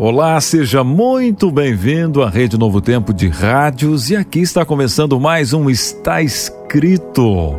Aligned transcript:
Olá, 0.00 0.40
seja 0.40 0.84
muito 0.84 1.50
bem-vindo 1.50 2.22
à 2.22 2.30
Rede 2.30 2.56
Novo 2.56 2.80
Tempo 2.80 3.12
de 3.12 3.26
Rádios 3.26 4.10
e 4.10 4.14
aqui 4.14 4.38
está 4.38 4.64
começando 4.64 5.18
mais 5.18 5.52
um 5.52 5.68
Está 5.68 6.22
Escrito. 6.22 7.58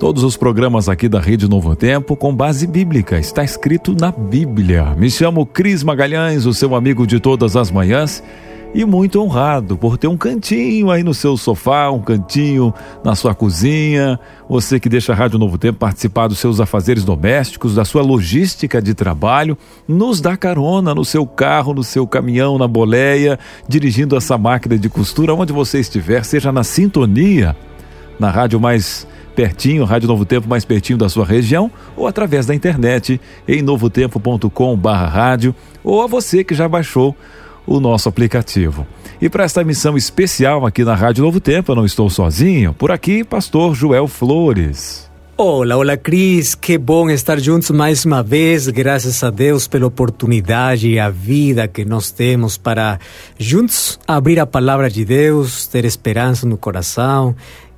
Todos 0.00 0.24
os 0.24 0.36
programas 0.36 0.88
aqui 0.88 1.08
da 1.08 1.20
Rede 1.20 1.48
Novo 1.48 1.76
Tempo 1.76 2.16
com 2.16 2.34
base 2.34 2.66
bíblica, 2.66 3.16
está 3.16 3.44
escrito 3.44 3.94
na 3.94 4.10
Bíblia. 4.10 4.96
Me 4.96 5.08
chamo 5.08 5.46
Cris 5.46 5.84
Magalhães, 5.84 6.46
o 6.46 6.52
seu 6.52 6.74
amigo 6.74 7.06
de 7.06 7.20
todas 7.20 7.54
as 7.54 7.70
manhãs 7.70 8.24
e 8.74 8.84
muito 8.84 9.22
honrado 9.22 9.76
por 9.76 9.96
ter 9.96 10.06
um 10.06 10.16
cantinho 10.16 10.90
aí 10.90 11.02
no 11.02 11.14
seu 11.14 11.36
sofá, 11.36 11.90
um 11.90 12.00
cantinho 12.00 12.74
na 13.02 13.14
sua 13.14 13.34
cozinha. 13.34 14.20
Você 14.48 14.78
que 14.78 14.88
deixa 14.88 15.12
a 15.12 15.16
Rádio 15.16 15.38
Novo 15.38 15.56
Tempo 15.56 15.78
participar 15.78 16.28
dos 16.28 16.38
seus 16.38 16.60
afazeres 16.60 17.04
domésticos, 17.04 17.74
da 17.74 17.84
sua 17.84 18.02
logística 18.02 18.80
de 18.82 18.94
trabalho, 18.94 19.56
nos 19.88 20.20
dá 20.20 20.36
carona 20.36 20.94
no 20.94 21.04
seu 21.04 21.26
carro, 21.26 21.72
no 21.72 21.82
seu 21.82 22.06
caminhão, 22.06 22.58
na 22.58 22.68
boleia, 22.68 23.38
dirigindo 23.68 24.16
essa 24.16 24.36
máquina 24.36 24.78
de 24.78 24.88
costura, 24.88 25.34
onde 25.34 25.52
você 25.52 25.80
estiver, 25.80 26.24
seja 26.24 26.52
na 26.52 26.62
sintonia, 26.62 27.56
na 28.18 28.30
rádio 28.30 28.60
mais 28.60 29.06
pertinho, 29.34 29.84
Rádio 29.84 30.08
Novo 30.08 30.24
Tempo 30.24 30.48
mais 30.48 30.64
pertinho 30.64 30.98
da 30.98 31.08
sua 31.08 31.24
região, 31.24 31.70
ou 31.94 32.06
através 32.06 32.46
da 32.46 32.54
internet 32.54 33.20
em 33.46 33.60
novotempo.com/rádio, 33.60 35.54
ou 35.84 36.02
a 36.02 36.06
você 36.06 36.42
que 36.42 36.54
já 36.54 36.66
baixou 36.66 37.14
o 37.66 37.80
nosso 37.80 38.08
aplicativo. 38.08 38.86
E 39.20 39.28
para 39.28 39.44
esta 39.44 39.64
missão 39.64 39.96
especial 39.96 40.66
aqui 40.66 40.84
na 40.84 40.94
Rádio 40.94 41.24
Novo 41.24 41.40
Tempo, 41.40 41.72
eu 41.72 41.76
não 41.76 41.84
estou 41.84 42.08
sozinho. 42.08 42.72
Por 42.74 42.90
aqui, 42.90 43.24
pastor 43.24 43.74
Joel 43.74 44.06
Flores. 44.06 45.06
Olá, 45.38 45.76
olá, 45.76 45.98
Cris. 45.98 46.54
Que 46.54 46.78
bom 46.78 47.10
estar 47.10 47.38
juntos 47.38 47.70
mais 47.70 48.06
uma 48.06 48.22
vez. 48.22 48.68
Graças 48.68 49.22
a 49.22 49.28
Deus 49.28 49.68
pela 49.68 49.86
oportunidade 49.86 50.88
e 50.88 50.98
a 50.98 51.10
vida 51.10 51.68
que 51.68 51.84
nós 51.84 52.10
temos 52.10 52.56
para 52.56 52.98
juntos 53.38 54.00
abrir 54.08 54.40
a 54.40 54.46
palavra 54.46 54.88
de 54.88 55.04
Deus, 55.04 55.66
ter 55.66 55.84
esperança 55.84 56.46
no 56.46 56.56
coração 56.56 57.36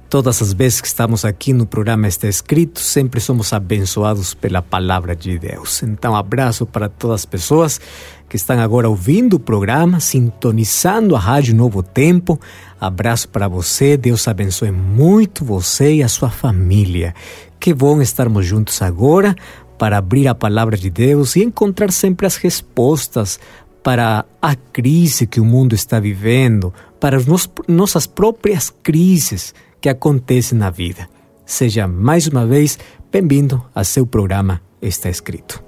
Todas 0.09 0.41
as 0.41 0.55
vezes 0.55 0.81
que 0.81 0.87
estamos 0.87 1.23
aqui 1.23 1.53
no 1.53 1.67
programa 1.67 2.09
Está 2.09 2.29
Escrito, 2.29 2.81
sempre 2.81 3.21
somos 3.21 3.53
abençoados 3.53 4.33
pela 4.33 4.63
palavra 4.63 5.15
de 5.15 5.39
Deus. 5.39 5.83
Então, 5.83 6.17
abraço 6.17 6.65
para 6.65 6.89
todas 6.89 7.17
as 7.17 7.27
pessoas 7.27 7.79
que 8.27 8.35
estão 8.35 8.59
agora 8.59 8.89
ouvindo 8.89 9.35
o 9.35 9.39
programa, 9.39 10.01
sintonizando 10.01 11.15
a 11.15 11.19
Rádio 11.19 11.55
Novo 11.55 11.83
Tempo. 11.83 12.41
Abraço 12.81 13.29
para 13.29 13.49
você, 13.49 13.99
Deus 13.99 14.27
abençoe 14.27 14.71
muito 14.71 15.45
você 15.45 15.97
e 15.97 16.03
a 16.03 16.09
sua 16.09 16.31
família. 16.31 17.15
Que 17.61 17.75
bom 17.75 18.01
estarmos 18.01 18.47
juntos 18.47 18.81
agora 18.81 19.37
para 19.77 19.99
abrir 19.99 20.27
a 20.27 20.35
palavra 20.35 20.79
de 20.79 20.89
Deus 20.89 21.37
e 21.37 21.45
encontrar 21.45 21.93
sempre 21.93 22.27
as 22.27 22.37
respostas 22.37 23.39
para 23.83 24.25
a 24.41 24.55
crise 24.55 25.27
que 25.27 25.39
o 25.39 25.45
mundo 25.45 25.75
está 25.75 26.01
vivendo, 26.01 26.73
para 26.99 27.19
as 27.19 27.27
nossas 27.69 28.07
próprias 28.07 28.73
crises 28.83 29.55
que 29.81 29.89
acontece 29.89 30.55
na 30.55 30.71
vida. 30.71 31.09
Seja 31.45 31.87
mais 31.87 32.27
uma 32.27 32.47
vez 32.47 32.79
bem-vindo 33.11 33.63
a 33.75 33.85
seu 33.85 34.07
programa 34.07 34.61
Está 34.81 35.09
Escrito. 35.09 35.63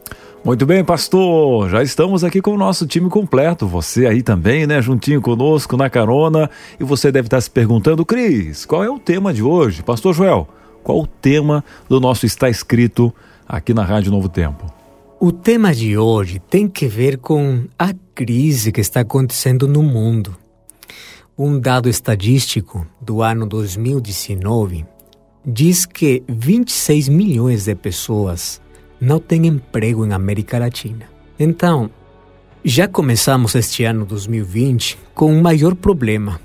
Muito 0.44 0.64
bem, 0.64 0.82
pastor. 0.82 1.68
Já 1.68 1.82
estamos 1.82 2.24
aqui 2.24 2.40
com 2.40 2.52
o 2.52 2.56
nosso 2.56 2.86
time 2.86 3.10
completo. 3.10 3.66
Você 3.66 4.06
aí 4.06 4.22
também, 4.22 4.66
né? 4.66 4.80
Juntinho 4.80 5.20
conosco 5.20 5.76
na 5.76 5.90
carona. 5.90 6.50
E 6.78 6.84
você 6.84 7.12
deve 7.12 7.26
estar 7.26 7.40
se 7.40 7.50
perguntando, 7.50 8.06
Cris, 8.06 8.64
qual 8.64 8.82
é 8.82 8.90
o 8.90 8.98
tema 8.98 9.34
de 9.34 9.42
hoje? 9.42 9.82
Pastor 9.82 10.14
Joel, 10.14 10.48
qual 10.82 11.00
o 11.00 11.06
tema 11.06 11.62
do 11.88 12.00
nosso 12.00 12.24
Está 12.24 12.48
Escrito 12.48 13.14
aqui 13.46 13.74
na 13.74 13.84
Rádio 13.84 14.10
Novo 14.10 14.30
Tempo? 14.30 14.64
O 15.20 15.30
tema 15.30 15.74
de 15.74 15.98
hoje 15.98 16.38
tem 16.38 16.66
que 16.66 16.86
ver 16.86 17.18
com 17.18 17.64
a 17.78 17.92
crise 18.14 18.72
que 18.72 18.80
está 18.80 19.00
acontecendo 19.00 19.68
no 19.68 19.82
mundo. 19.82 20.34
Um 21.42 21.58
dado 21.58 21.88
estadístico 21.88 22.86
do 23.00 23.22
ano 23.22 23.46
2019 23.46 24.84
diz 25.42 25.86
que 25.86 26.22
26 26.28 27.08
milhões 27.08 27.64
de 27.64 27.74
pessoas 27.74 28.60
não 29.00 29.18
têm 29.18 29.46
emprego 29.46 30.04
em 30.04 30.12
América 30.12 30.58
Latina. 30.58 31.06
Então, 31.38 31.88
já 32.62 32.86
começamos 32.86 33.54
este 33.54 33.84
ano 33.84 34.04
2020 34.04 34.98
com 35.14 35.32
um 35.32 35.40
maior 35.40 35.74
problema. 35.74 36.38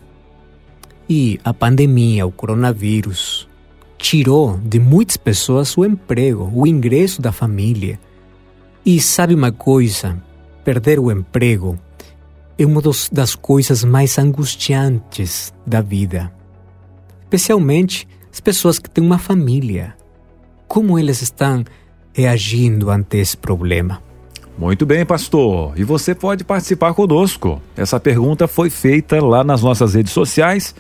E 1.09 1.41
a 1.43 1.53
pandemia, 1.53 2.25
o 2.25 2.31
coronavírus, 2.31 3.49
tirou 3.97 4.57
de 4.59 4.79
muitas 4.79 5.17
pessoas 5.17 5.77
o 5.77 5.83
emprego, 5.83 6.49
o 6.55 6.65
ingresso 6.65 7.21
da 7.21 7.33
família. 7.33 7.99
E 8.85 9.01
sabe 9.01 9.35
uma 9.35 9.51
coisa? 9.51 10.23
Perder 10.63 11.01
o 11.01 11.11
emprego 11.11 11.77
é 12.57 12.65
uma 12.65 12.81
das 13.11 13.35
coisas 13.35 13.83
mais 13.83 14.17
angustiantes 14.17 15.53
da 15.65 15.81
vida. 15.81 16.31
Especialmente 17.23 18.07
as 18.31 18.39
pessoas 18.39 18.79
que 18.79 18.89
têm 18.89 19.03
uma 19.03 19.17
família. 19.17 19.95
Como 20.67 20.97
eles 20.97 21.21
estão 21.21 21.63
reagindo 22.13 22.89
ante 22.89 23.17
esse 23.17 23.35
problema? 23.35 24.01
Muito 24.57 24.85
bem, 24.85 25.05
pastor. 25.05 25.73
E 25.77 25.83
você 25.83 26.15
pode 26.15 26.43
participar 26.45 26.93
conosco. 26.93 27.61
Essa 27.75 27.99
pergunta 27.99 28.47
foi 28.47 28.69
feita 28.69 29.23
lá 29.23 29.43
nas 29.43 29.61
nossas 29.61 29.93
redes 29.93 30.13
sociais 30.13 30.73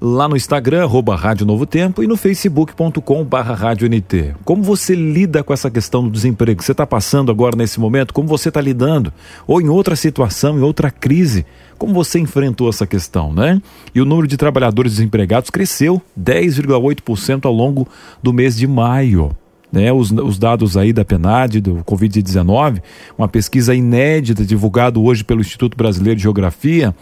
lá 0.00 0.28
no 0.28 0.36
Instagram, 0.36 0.84
arroba 0.84 1.16
Rádio 1.16 1.44
Novo 1.44 1.66
Tempo, 1.66 2.02
e 2.02 2.06
no 2.06 2.16
facebook.com 2.16 3.24
barra 3.24 3.74
NT. 3.74 4.34
Como 4.44 4.62
você 4.62 4.94
lida 4.94 5.42
com 5.42 5.52
essa 5.52 5.70
questão 5.70 6.04
do 6.04 6.10
desemprego? 6.10 6.62
Você 6.62 6.72
está 6.72 6.86
passando 6.86 7.32
agora 7.32 7.56
nesse 7.56 7.80
momento? 7.80 8.14
Como 8.14 8.28
você 8.28 8.48
está 8.48 8.60
lidando? 8.60 9.12
Ou 9.46 9.60
em 9.60 9.68
outra 9.68 9.96
situação, 9.96 10.58
em 10.58 10.62
outra 10.62 10.90
crise? 10.90 11.44
Como 11.76 11.92
você 11.92 12.18
enfrentou 12.18 12.68
essa 12.68 12.86
questão, 12.86 13.32
né? 13.32 13.60
E 13.94 14.00
o 14.00 14.04
número 14.04 14.28
de 14.28 14.36
trabalhadores 14.36 14.92
desempregados 14.92 15.50
cresceu 15.50 16.00
10,8% 16.18 17.44
ao 17.44 17.52
longo 17.52 17.86
do 18.22 18.32
mês 18.32 18.56
de 18.56 18.66
maio. 18.66 19.30
Né, 19.70 19.92
os, 19.92 20.10
os, 20.10 20.38
dados 20.38 20.78
aí 20.78 20.94
da 20.94 21.04
PNAD, 21.04 21.60
do 21.60 21.84
Covid-19, 21.84 22.80
uma 23.18 23.28
pesquisa 23.28 23.74
inédita 23.74 24.42
divulgada 24.42 24.98
hoje 24.98 25.22
pelo 25.22 25.42
Instituto 25.42 25.76
Brasileiro 25.76 26.16
de 26.16 26.22
Geografia, 26.22 26.94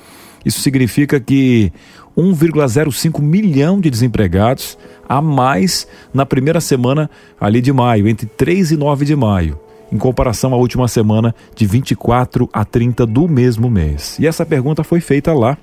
isso 0.47 0.61
significa 0.61 1.19
que 1.19 1.73
1,05 2.17 3.21
milhão 3.21 3.81
de 3.81 3.91
desempregados 3.91 4.79
a 5.09 5.21
mais 5.21 5.89
na 6.15 6.25
primeira 6.25 6.61
semana 6.61 7.11
ali 7.41 7.61
de 7.61 7.73
maio, 7.73 8.07
entre 8.07 8.27
3 8.27 8.71
e 8.71 8.77
9 8.77 9.05
de 9.05 9.17
maio, 9.17 9.59
em 9.91 9.99
comparação 9.99 10.55
à 10.55 10.57
última 10.57 10.87
semana 10.87 11.35
de 11.57 11.67
24 11.67 12.49
a 12.53 12.65
30 12.65 13.05
do 13.05 13.27
mesmo 13.27 13.69
mês. 13.69 14.21
E 14.21 14.27
essa 14.27 14.47
pergunta 14.47 14.85
foi 14.85 15.01
feita 15.01 15.35
lá. 15.35 15.59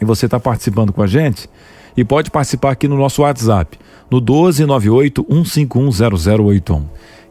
E 0.00 0.04
você 0.04 0.26
está 0.26 0.38
participando 0.38 0.92
com 0.92 1.02
a 1.02 1.06
gente? 1.08 1.50
E 1.96 2.04
pode 2.04 2.30
participar 2.30 2.70
aqui 2.70 2.86
no 2.86 2.96
nosso 2.96 3.22
WhatsApp, 3.22 3.76
no 4.08 4.18
1298 4.18 5.26
151 5.28 5.90
0081. 5.90 6.84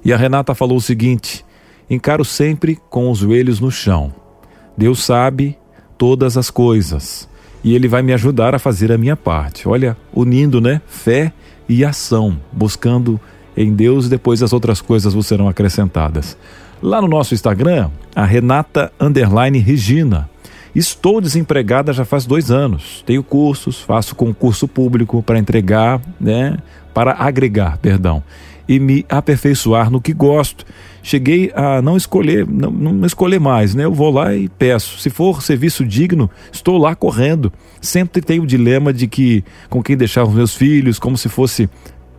E 0.04 0.12
a 0.12 0.18
Renata 0.18 0.54
falou 0.54 0.76
o 0.78 0.82
seguinte: 0.82 1.46
encaro 1.90 2.26
sempre 2.26 2.78
com 2.90 3.10
os 3.10 3.20
joelhos 3.20 3.62
no 3.62 3.72
chão. 3.72 4.14
Deus 4.78 5.02
sabe 5.02 5.58
todas 5.98 6.38
as 6.38 6.50
coisas 6.50 7.28
e 7.64 7.76
ele 7.76 7.88
vai 7.88 8.02
me 8.02 8.14
ajudar 8.14 8.56
a 8.56 8.60
fazer 8.60 8.92
a 8.92 8.98
minha 8.98 9.16
parte. 9.16 9.68
Olha, 9.68 9.98
unindo, 10.14 10.62
né? 10.62 10.82
Fé 10.88 11.34
e 11.68 11.84
ação, 11.84 12.40
buscando 12.52 13.20
em 13.56 13.74
Deus 13.74 14.08
depois 14.08 14.44
as 14.44 14.54
outras 14.54 14.80
coisas 14.80 15.14
vos 15.14 15.28
serão 15.28 15.50
acrescentadas. 15.50 16.38
Lá 16.82 17.02
no 17.02 17.08
nosso 17.08 17.34
Instagram, 17.34 17.90
a 18.16 18.24
Renata 18.24 18.92
Underline 19.00 19.58
Regina. 19.58 20.30
Estou 20.76 21.20
desempregada 21.20 21.92
já 21.92 22.06
faz 22.06 22.26
dois 22.26 22.52
anos. 22.52 23.04
Tenho 23.06 23.24
cursos, 23.24 23.82
faço 23.82 24.16
concurso 24.16 24.68
público 24.68 25.24
para 25.24 25.40
entregar, 25.40 26.00
né? 26.22 26.58
Para 26.94 27.14
agregar, 27.14 27.80
perdão, 27.80 28.24
e 28.68 28.80
me 28.80 29.06
aperfeiçoar 29.10 29.90
no 29.90 30.02
que 30.02 30.14
gosto 30.14 30.66
cheguei 31.08 31.54
a 31.56 31.82
não 31.82 31.96
escolher, 31.96 32.46
não, 32.46 32.70
não 32.70 33.06
escolher 33.06 33.40
mais, 33.40 33.74
né? 33.74 33.86
Eu 33.86 33.94
vou 33.94 34.12
lá 34.12 34.36
e 34.36 34.50
peço. 34.50 35.00
Se 35.00 35.10
for 35.10 35.42
serviço 35.42 35.86
digno, 35.86 36.30
estou 36.52 36.78
lá 36.78 36.96
correndo. 36.96 37.52
Sempre 37.80 38.22
tenho 38.22 38.44
o 38.44 38.48
dilema 38.48 38.92
de 38.92 39.08
que 39.08 39.42
com 39.70 39.82
quem 39.82 39.96
deixar 39.96 40.26
os 40.26 40.34
meus 40.34 40.54
filhos, 40.54 41.00
como 41.00 41.18
se 41.18 41.30
fosse, 41.30 41.70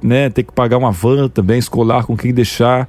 né, 0.03 0.31
ter 0.31 0.43
que 0.43 0.53
pagar 0.53 0.79
uma 0.79 0.91
van 0.91 1.29
também 1.29 1.59
escolar 1.59 2.07
com 2.07 2.17
quem 2.17 2.33
deixar. 2.33 2.89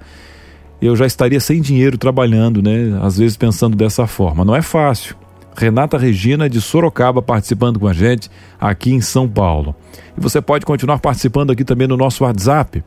eu 0.82 0.96
já 0.96 1.06
estaria 1.06 1.42
sem 1.42 1.60
dinheiro 1.60 1.98
trabalhando, 1.98 2.62
né? 2.62 2.98
Às 3.02 3.18
vezes 3.18 3.36
pensando 3.36 3.76
dessa 3.76 4.08
forma. 4.08 4.46
Não 4.46 4.56
é 4.56 4.62
fácil. 4.62 5.18
Renata 5.54 5.98
Regina 5.98 6.50
de 6.50 6.62
Sorocaba 6.62 7.22
participando 7.22 7.78
com 7.78 7.88
a 7.88 7.92
gente 7.92 8.32
aqui 8.58 8.94
em 8.94 9.02
São 9.02 9.28
Paulo. 9.28 9.76
E 10.18 10.22
você 10.22 10.42
pode 10.42 10.66
continuar 10.66 11.00
participando 11.00 11.52
aqui 11.52 11.66
também 11.66 11.90
no 11.90 11.98
nosso 11.98 12.24
WhatsApp. 12.24 12.82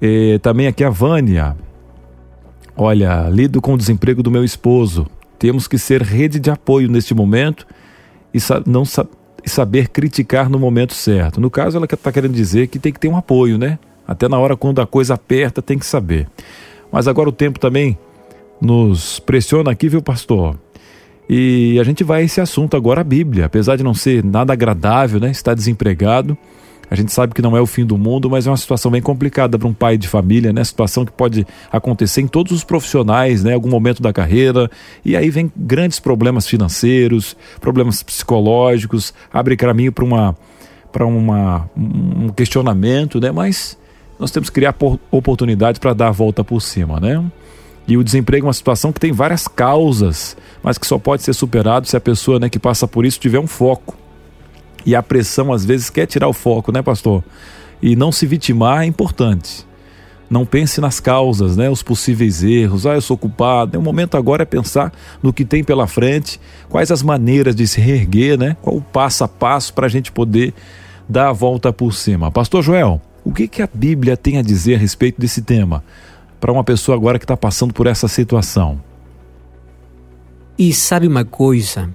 E 0.00 0.38
também 0.42 0.66
aqui 0.66 0.82
a 0.82 0.90
Vânia. 0.90 1.56
Olha, 2.76 3.28
lido 3.28 3.60
com 3.60 3.74
o 3.74 3.78
desemprego 3.78 4.22
do 4.22 4.30
meu 4.30 4.44
esposo. 4.44 5.06
Temos 5.38 5.68
que 5.68 5.78
ser 5.78 6.02
rede 6.02 6.38
de 6.38 6.50
apoio 6.50 6.88
neste 6.88 7.14
momento 7.14 7.66
e 8.32 8.38
não 8.66 8.84
sa 8.84 9.06
saber 9.44 9.88
criticar 9.88 10.50
no 10.50 10.58
momento 10.58 10.92
certo. 10.92 11.40
No 11.40 11.50
caso, 11.50 11.76
ela 11.76 11.86
está 11.86 12.12
querendo 12.12 12.34
dizer 12.34 12.66
que 12.66 12.78
tem 12.78 12.92
que 12.92 13.00
ter 13.00 13.08
um 13.08 13.16
apoio, 13.16 13.56
né? 13.56 13.78
Até 14.06 14.28
na 14.28 14.38
hora 14.38 14.54
quando 14.54 14.82
a 14.82 14.86
coisa 14.86 15.14
aperta, 15.14 15.62
tem 15.62 15.78
que 15.78 15.86
saber. 15.86 16.28
Mas 16.92 17.08
agora 17.08 17.28
o 17.28 17.32
tempo 17.32 17.58
também 17.58 17.98
nos 18.60 19.18
pressiona 19.18 19.70
aqui, 19.70 19.88
viu, 19.88 20.02
pastor? 20.02 20.58
E 21.28 21.78
a 21.80 21.84
gente 21.84 22.04
vai 22.04 22.20
a 22.20 22.24
esse 22.24 22.40
assunto 22.40 22.76
agora, 22.76 23.00
a 23.00 23.04
Bíblia. 23.04 23.46
Apesar 23.46 23.76
de 23.76 23.82
não 23.82 23.94
ser 23.94 24.22
nada 24.24 24.52
agradável, 24.52 25.20
né? 25.20 25.30
Estar 25.30 25.54
desempregado. 25.54 26.36
A 26.90 26.96
gente 26.96 27.12
sabe 27.12 27.32
que 27.32 27.40
não 27.40 27.56
é 27.56 27.60
o 27.60 27.66
fim 27.66 27.86
do 27.86 27.96
mundo, 27.96 28.28
mas 28.28 28.48
é 28.48 28.50
uma 28.50 28.56
situação 28.56 28.90
bem 28.90 29.00
complicada 29.00 29.56
para 29.56 29.68
um 29.68 29.72
pai 29.72 29.96
de 29.96 30.08
família, 30.08 30.52
né? 30.52 30.64
Situação 30.64 31.04
que 31.04 31.12
pode 31.12 31.46
acontecer 31.70 32.20
em 32.20 32.26
todos 32.26 32.50
os 32.50 32.64
profissionais, 32.64 33.44
né? 33.44 33.54
Algum 33.54 33.68
momento 33.68 34.02
da 34.02 34.12
carreira. 34.12 34.68
E 35.04 35.16
aí 35.16 35.30
vem 35.30 35.52
grandes 35.56 36.00
problemas 36.00 36.48
financeiros, 36.48 37.36
problemas 37.60 38.02
psicológicos, 38.02 39.14
abre 39.32 39.56
caminho 39.56 39.92
para 39.92 40.04
uma 40.04 40.36
para 40.90 41.06
uma 41.06 41.70
um 41.76 42.30
questionamento, 42.30 43.20
né? 43.20 43.30
Mas 43.30 43.78
nós 44.18 44.32
temos 44.32 44.50
que 44.50 44.54
criar 44.54 44.74
oportunidades 45.12 45.78
para 45.78 45.94
dar 45.94 46.08
a 46.08 46.12
volta 46.12 46.42
por 46.42 46.60
cima, 46.60 46.98
né? 46.98 47.24
E 47.86 47.96
o 47.96 48.04
desemprego 48.04 48.46
é 48.46 48.48
uma 48.48 48.52
situação 48.52 48.92
que 48.92 49.00
tem 49.00 49.12
várias 49.12 49.46
causas, 49.46 50.36
mas 50.62 50.76
que 50.76 50.86
só 50.86 50.98
pode 50.98 51.22
ser 51.22 51.34
superado 51.34 51.86
se 51.86 51.96
a 51.96 52.00
pessoa 52.00 52.38
né, 52.38 52.48
que 52.48 52.58
passa 52.58 52.86
por 52.86 53.04
isso 53.04 53.18
tiver 53.18 53.38
um 53.38 53.46
foco. 53.46 53.96
E 54.84 54.94
a 54.94 55.02
pressão, 55.02 55.52
às 55.52 55.64
vezes, 55.64 55.90
quer 55.90 56.06
tirar 56.06 56.28
o 56.28 56.32
foco, 56.32 56.72
né, 56.72 56.82
pastor? 56.82 57.22
E 57.82 57.96
não 57.96 58.10
se 58.12 58.26
vitimar 58.26 58.82
é 58.82 58.86
importante. 58.86 59.66
Não 60.28 60.46
pense 60.46 60.80
nas 60.80 61.00
causas, 61.00 61.56
né, 61.56 61.68
os 61.68 61.82
possíveis 61.82 62.44
erros. 62.44 62.86
Ah, 62.86 62.94
eu 62.94 63.00
sou 63.00 63.16
culpado. 63.16 63.78
O 63.78 63.82
momento 63.82 64.16
agora 64.16 64.42
é 64.42 64.46
pensar 64.46 64.92
no 65.22 65.32
que 65.32 65.44
tem 65.44 65.64
pela 65.64 65.86
frente, 65.86 66.40
quais 66.68 66.90
as 66.90 67.02
maneiras 67.02 67.54
de 67.54 67.66
se 67.66 67.80
reerguer, 67.80 68.38
né? 68.38 68.56
Qual 68.62 68.76
o 68.76 68.82
passo 68.82 69.24
a 69.24 69.28
passo 69.28 69.74
para 69.74 69.86
a 69.86 69.90
gente 69.90 70.12
poder 70.12 70.54
dar 71.08 71.30
a 71.30 71.32
volta 71.32 71.72
por 71.72 71.92
cima. 71.92 72.30
Pastor 72.30 72.62
Joel, 72.62 73.00
o 73.24 73.32
que, 73.32 73.48
que 73.48 73.60
a 73.60 73.68
Bíblia 73.72 74.16
tem 74.16 74.38
a 74.38 74.42
dizer 74.42 74.76
a 74.76 74.78
respeito 74.78 75.20
desse 75.20 75.42
tema? 75.42 75.82
para 76.40 76.50
uma 76.50 76.64
pessoa 76.64 76.96
agora 76.96 77.18
que 77.18 77.24
está 77.24 77.36
passando 77.36 77.74
por 77.74 77.86
essa 77.86 78.08
situação. 78.08 78.82
E 80.58 80.72
sabe 80.72 81.06
uma 81.06 81.24
coisa? 81.24 81.94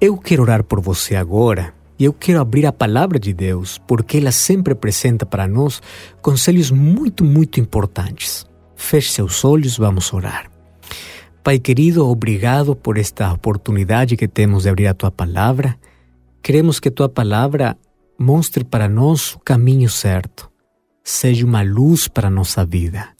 Eu 0.00 0.16
quero 0.16 0.42
orar 0.42 0.64
por 0.64 0.80
você 0.80 1.14
agora 1.14 1.72
e 2.02 2.04
eu 2.04 2.12
quero 2.12 2.40
abrir 2.40 2.66
a 2.66 2.72
palavra 2.72 3.16
de 3.16 3.32
Deus, 3.32 3.78
porque 3.86 4.16
ela 4.16 4.32
sempre 4.32 4.72
apresenta 4.72 5.24
para 5.24 5.46
nós 5.46 5.80
conselhos 6.20 6.68
muito, 6.68 7.24
muito 7.24 7.60
importantes. 7.60 8.44
Feche 8.74 9.12
seus 9.12 9.44
olhos, 9.44 9.78
vamos 9.78 10.12
orar. 10.12 10.50
Pai 11.44 11.60
querido, 11.60 12.04
obrigado 12.04 12.74
por 12.74 12.98
esta 12.98 13.32
oportunidade 13.32 14.16
que 14.16 14.26
temos 14.26 14.64
de 14.64 14.68
abrir 14.68 14.88
a 14.88 14.94
tua 14.94 15.12
palavra. 15.12 15.78
Queremos 16.42 16.80
que 16.80 16.90
tua 16.90 17.08
palavra 17.08 17.78
mostre 18.18 18.64
para 18.64 18.88
nós 18.88 19.36
o 19.36 19.38
caminho 19.38 19.88
certo, 19.88 20.50
seja 21.04 21.46
uma 21.46 21.62
luz 21.62 22.08
para 22.08 22.26
a 22.26 22.32
nossa 22.32 22.66
vida 22.66 23.10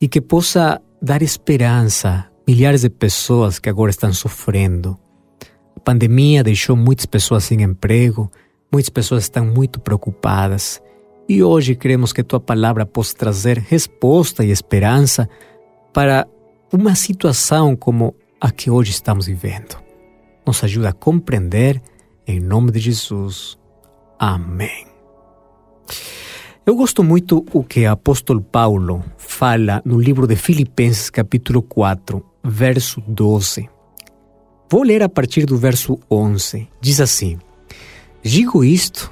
e 0.00 0.08
que 0.08 0.22
possa 0.22 0.80
dar 1.02 1.20
esperança 1.20 2.08
a 2.08 2.26
milhares 2.48 2.80
de 2.80 2.88
pessoas 2.88 3.58
que 3.58 3.68
agora 3.68 3.90
estão 3.90 4.14
sofrendo. 4.14 4.98
A 5.78 5.80
pandemia 5.80 6.42
deixou 6.42 6.74
muitas 6.74 7.06
pessoas 7.06 7.44
sem 7.44 7.62
emprego, 7.62 8.28
muitas 8.70 8.90
pessoas 8.90 9.22
estão 9.22 9.46
muito 9.46 9.78
preocupadas. 9.78 10.82
E 11.28 11.40
hoje 11.40 11.76
queremos 11.76 12.12
que 12.12 12.24
tua 12.24 12.40
palavra 12.40 12.84
possa 12.84 13.14
trazer 13.14 13.58
resposta 13.58 14.44
e 14.44 14.50
esperança 14.50 15.28
para 15.92 16.26
uma 16.72 16.96
situação 16.96 17.76
como 17.76 18.12
a 18.40 18.50
que 18.50 18.68
hoje 18.68 18.90
estamos 18.90 19.26
vivendo. 19.26 19.80
Nos 20.44 20.64
ajuda 20.64 20.88
a 20.88 20.92
compreender, 20.92 21.80
em 22.26 22.40
nome 22.40 22.72
de 22.72 22.80
Jesus. 22.80 23.56
Amém. 24.18 24.84
Eu 26.66 26.74
gosto 26.74 27.04
muito 27.04 27.46
o 27.52 27.62
que 27.62 27.86
o 27.86 27.92
apóstolo 27.92 28.42
Paulo 28.42 29.04
fala 29.16 29.80
no 29.84 30.00
livro 30.00 30.26
de 30.26 30.34
Filipenses, 30.34 31.08
capítulo 31.08 31.62
4, 31.62 32.20
verso 32.42 33.00
12. 33.06 33.77
Vou 34.70 34.82
ler 34.82 35.02
a 35.02 35.08
partir 35.08 35.46
do 35.46 35.56
verso 35.56 35.98
11. 36.10 36.68
Diz 36.78 37.00
assim: 37.00 37.38
Digo 38.22 38.62
isto 38.62 39.10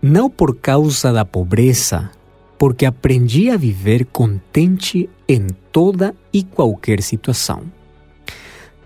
não 0.00 0.30
por 0.30 0.56
causa 0.56 1.12
da 1.12 1.24
pobreza, 1.24 2.10
porque 2.56 2.86
aprendi 2.86 3.50
a 3.50 3.56
viver 3.56 4.04
contente 4.06 5.10
em 5.28 5.48
toda 5.72 6.14
e 6.32 6.44
qualquer 6.44 7.02
situação. 7.02 7.62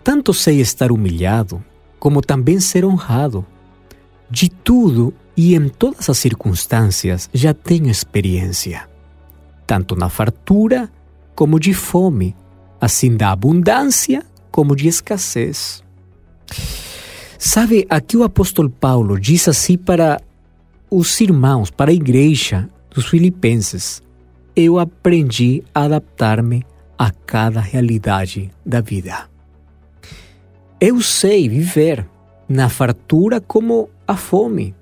Tanto 0.03 0.33
sei 0.33 0.61
estar 0.61 0.91
humilhado, 0.91 1.63
como 1.99 2.23
também 2.23 2.61
ser 2.61 2.85
honrado. 2.85 3.45
De 4.31 4.49
tudo 4.49 5.13
e 5.37 5.55
em 5.55 5.69
todas 5.69 6.09
as 6.09 6.17
circunstâncias 6.17 7.29
já 7.33 7.53
tenho 7.53 7.91
experiência, 7.91 8.89
tanto 9.67 9.95
na 9.95 10.09
fartura 10.09 10.91
como 11.35 11.61
de 11.61 11.75
fome, 11.75 12.35
assim 12.81 13.17
da 13.17 13.33
abundância 13.33 14.25
como 14.51 14.75
de 14.75 14.89
escassez. 14.89 15.86
Sabe, 17.39 17.87
aqui 17.91 18.17
o 18.17 18.23
apóstolo 18.23 18.71
Paulo 18.71 19.21
diz 19.21 19.47
assim 19.49 19.77
para 19.77 20.21
os 20.91 21.21
irmãos, 21.21 21.71
para 21.71 21.91
a 21.91 21.95
igreja 21.95 22.69
dos 22.91 23.07
filipenses: 23.07 24.03
Eu 24.55 24.79
aprendi 24.79 25.63
a 25.75 25.85
adaptar-me 25.85 26.65
a 26.99 27.11
cada 27.11 27.61
realidade 27.61 28.51
da 28.65 28.81
vida. 28.81 29.29
Eu 30.81 31.01
sei 31.03 31.49
viver 31.49 32.07
na 32.49 32.69
fartura 32.69 33.41
como 33.41 33.91
a 34.07 34.17
fome, 34.17 34.75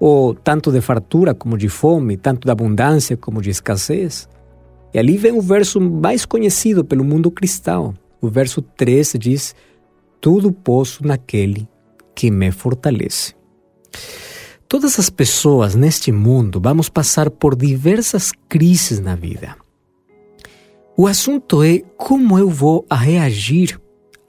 ou 0.00 0.34
tanto 0.34 0.72
de 0.72 0.80
fartura 0.80 1.34
como 1.34 1.56
de 1.56 1.68
fome, 1.68 2.16
tanto 2.16 2.46
de 2.46 2.50
abundância 2.50 3.16
como 3.16 3.40
de 3.40 3.50
escassez. 3.50 4.28
E 4.92 4.98
ali 4.98 5.16
vem 5.16 5.32
o 5.32 5.40
verso 5.40 5.80
mais 5.80 6.24
conhecido 6.24 6.84
pelo 6.84 7.04
mundo 7.04 7.30
cristão. 7.30 7.94
O 8.20 8.28
verso 8.28 8.60
13 8.60 9.18
diz: 9.18 9.54
Tudo 10.22 10.50
posso 10.50 11.06
naquele 11.06 11.68
que 12.14 12.30
me 12.30 12.50
fortalece. 12.50 13.34
Todas 14.66 14.98
as 14.98 15.10
pessoas 15.10 15.74
neste 15.74 16.10
mundo 16.10 16.58
vamos 16.58 16.88
passar 16.88 17.28
por 17.30 17.54
diversas 17.54 18.32
crises 18.48 19.00
na 19.00 19.14
vida. 19.14 19.54
O 20.96 21.06
assunto 21.06 21.62
é 21.62 21.80
como 21.98 22.38
eu 22.38 22.48
vou 22.48 22.86
reagir 22.90 23.78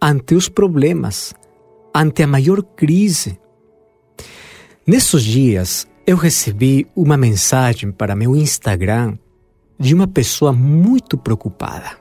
ante 0.02 0.36
os 0.36 0.50
problemas, 0.50 1.34
ante 1.96 2.24
a 2.24 2.28
maior 2.28 2.62
crise, 2.62 3.40
Nesses 4.86 5.24
dias, 5.24 5.88
eu 6.06 6.18
recebi 6.18 6.86
uma 6.94 7.16
mensagem 7.16 7.90
para 7.90 8.18
meu 8.18 8.36
Instagram 8.36 9.18
de 9.80 9.96
uma 9.96 10.06
pessoa 10.06 10.52
muito 10.52 11.18
preocupada. 11.18 11.96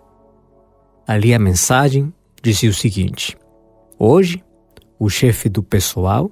Ali 1.07 1.33
a 1.33 1.39
mensagem 1.39 2.13
dizia 2.43 2.69
o 2.69 2.75
seguinte: 2.75 3.37
Hoje, 4.05 4.43
o 4.99 5.09
chefe 5.09 5.49
do 5.49 5.63
pessoal 5.63 6.29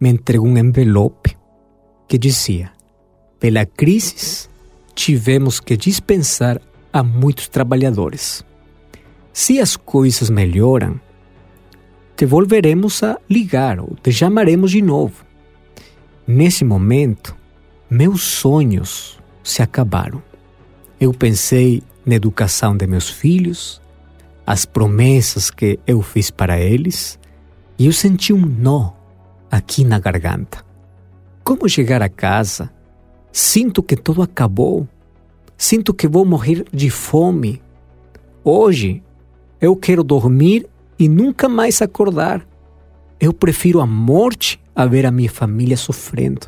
me 0.00 0.08
entregou 0.08 0.48
um 0.48 0.58
envelope 0.58 1.36
que 2.08 2.18
dizia: 2.18 2.72
Pela 3.38 3.64
crise, 3.64 4.48
tivemos 4.96 5.60
que 5.60 5.76
dispensar 5.76 6.60
a 6.92 7.04
muitos 7.04 7.46
trabalhadores. 7.46 8.44
Se 9.32 9.60
as 9.60 9.76
coisas 9.76 10.28
melhoram, 10.28 11.00
te 12.16 12.26
volveremos 12.26 13.00
a 13.04 13.16
ligar 13.30 13.78
ou 13.78 13.94
te 14.02 14.10
chamaremos 14.10 14.72
de 14.72 14.82
novo. 14.82 15.24
Nesse 16.26 16.64
momento, 16.64 17.36
meus 17.88 18.22
sonhos 18.22 19.20
se 19.44 19.62
acabaram. 19.62 20.20
Eu 21.00 21.14
pensei 21.14 21.80
na 22.04 22.16
educação 22.16 22.76
de 22.76 22.88
meus 22.88 23.08
filhos, 23.08 23.80
as 24.48 24.64
promessas 24.64 25.50
que 25.50 25.78
eu 25.86 26.00
fiz 26.00 26.30
para 26.30 26.58
eles, 26.58 27.18
e 27.78 27.84
eu 27.84 27.92
senti 27.92 28.32
um 28.32 28.40
nó 28.40 28.92
aqui 29.50 29.84
na 29.84 29.98
garganta. 29.98 30.64
Como 31.44 31.68
chegar 31.68 32.00
a 32.00 32.08
casa? 32.08 32.72
Sinto 33.30 33.82
que 33.82 33.94
tudo 33.94 34.22
acabou. 34.22 34.88
Sinto 35.54 35.92
que 35.92 36.08
vou 36.08 36.24
morrer 36.24 36.64
de 36.72 36.88
fome. 36.88 37.60
Hoje 38.42 39.02
eu 39.60 39.76
quero 39.76 40.02
dormir 40.02 40.66
e 40.98 41.10
nunca 41.10 41.46
mais 41.46 41.82
acordar. 41.82 42.48
Eu 43.20 43.34
prefiro 43.34 43.82
a 43.82 43.86
morte 43.86 44.58
a 44.74 44.86
ver 44.86 45.04
a 45.04 45.10
minha 45.10 45.30
família 45.30 45.76
sofrendo. 45.76 46.46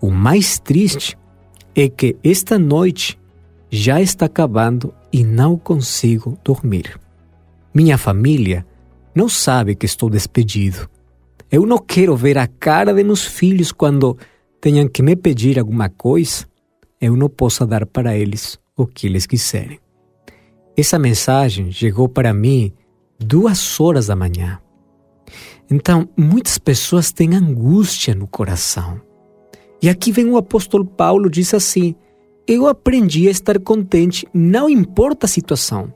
O 0.00 0.08
mais 0.08 0.60
triste 0.60 1.18
é 1.74 1.88
que 1.88 2.16
esta 2.22 2.60
noite 2.60 3.18
já 3.68 4.00
está 4.00 4.26
acabando 4.26 4.94
e 5.12 5.24
não 5.24 5.58
consigo 5.58 6.38
dormir. 6.44 6.96
Minha 7.78 7.96
família 7.96 8.66
não 9.14 9.28
sabe 9.28 9.76
que 9.76 9.86
estou 9.86 10.10
despedido. 10.10 10.90
Eu 11.48 11.64
não 11.64 11.78
quero 11.78 12.16
ver 12.16 12.36
a 12.36 12.44
cara 12.44 12.92
de 12.92 13.04
meus 13.04 13.24
filhos 13.24 13.70
quando 13.70 14.18
tenham 14.60 14.88
que 14.88 15.00
me 15.00 15.14
pedir 15.14 15.60
alguma 15.60 15.88
coisa. 15.88 16.44
Eu 17.00 17.14
não 17.14 17.28
posso 17.28 17.64
dar 17.64 17.86
para 17.86 18.16
eles 18.16 18.58
o 18.76 18.84
que 18.84 19.06
eles 19.06 19.26
quiserem. 19.26 19.78
Essa 20.76 20.98
mensagem 20.98 21.70
chegou 21.70 22.08
para 22.08 22.34
mim 22.34 22.72
duas 23.16 23.78
horas 23.80 24.08
da 24.08 24.16
manhã. 24.16 24.58
Então, 25.70 26.08
muitas 26.16 26.58
pessoas 26.58 27.12
têm 27.12 27.36
angústia 27.36 28.12
no 28.12 28.26
coração. 28.26 29.00
E 29.80 29.88
aqui 29.88 30.10
vem 30.10 30.26
o 30.26 30.36
apóstolo 30.36 30.84
Paulo, 30.84 31.30
diz 31.30 31.54
assim: 31.54 31.94
Eu 32.44 32.66
aprendi 32.66 33.28
a 33.28 33.30
estar 33.30 33.56
contente, 33.60 34.26
não 34.34 34.68
importa 34.68 35.26
a 35.26 35.28
situação. 35.28 35.94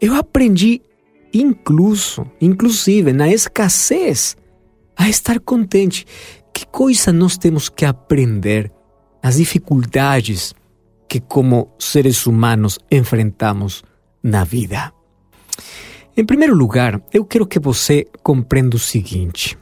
Eu 0.00 0.14
aprendi, 0.14 0.80
incluso, 1.32 2.26
inclusive 2.40 3.12
na 3.12 3.28
escassez, 3.28 4.36
a 4.96 5.08
estar 5.08 5.40
contente. 5.40 6.06
Que 6.52 6.66
coisa 6.66 7.12
nós 7.12 7.38
temos 7.38 7.68
que 7.68 7.84
aprender? 7.84 8.70
As 9.22 9.36
dificuldades 9.36 10.54
que, 11.08 11.20
como 11.20 11.70
seres 11.78 12.26
humanos, 12.26 12.78
enfrentamos 12.90 13.82
na 14.22 14.44
vida. 14.44 14.92
Em 16.16 16.24
primeiro 16.24 16.54
lugar, 16.54 17.00
eu 17.12 17.24
quero 17.24 17.46
que 17.46 17.58
você 17.58 18.06
compreenda 18.22 18.76
o 18.76 18.78
seguinte: 18.78 19.56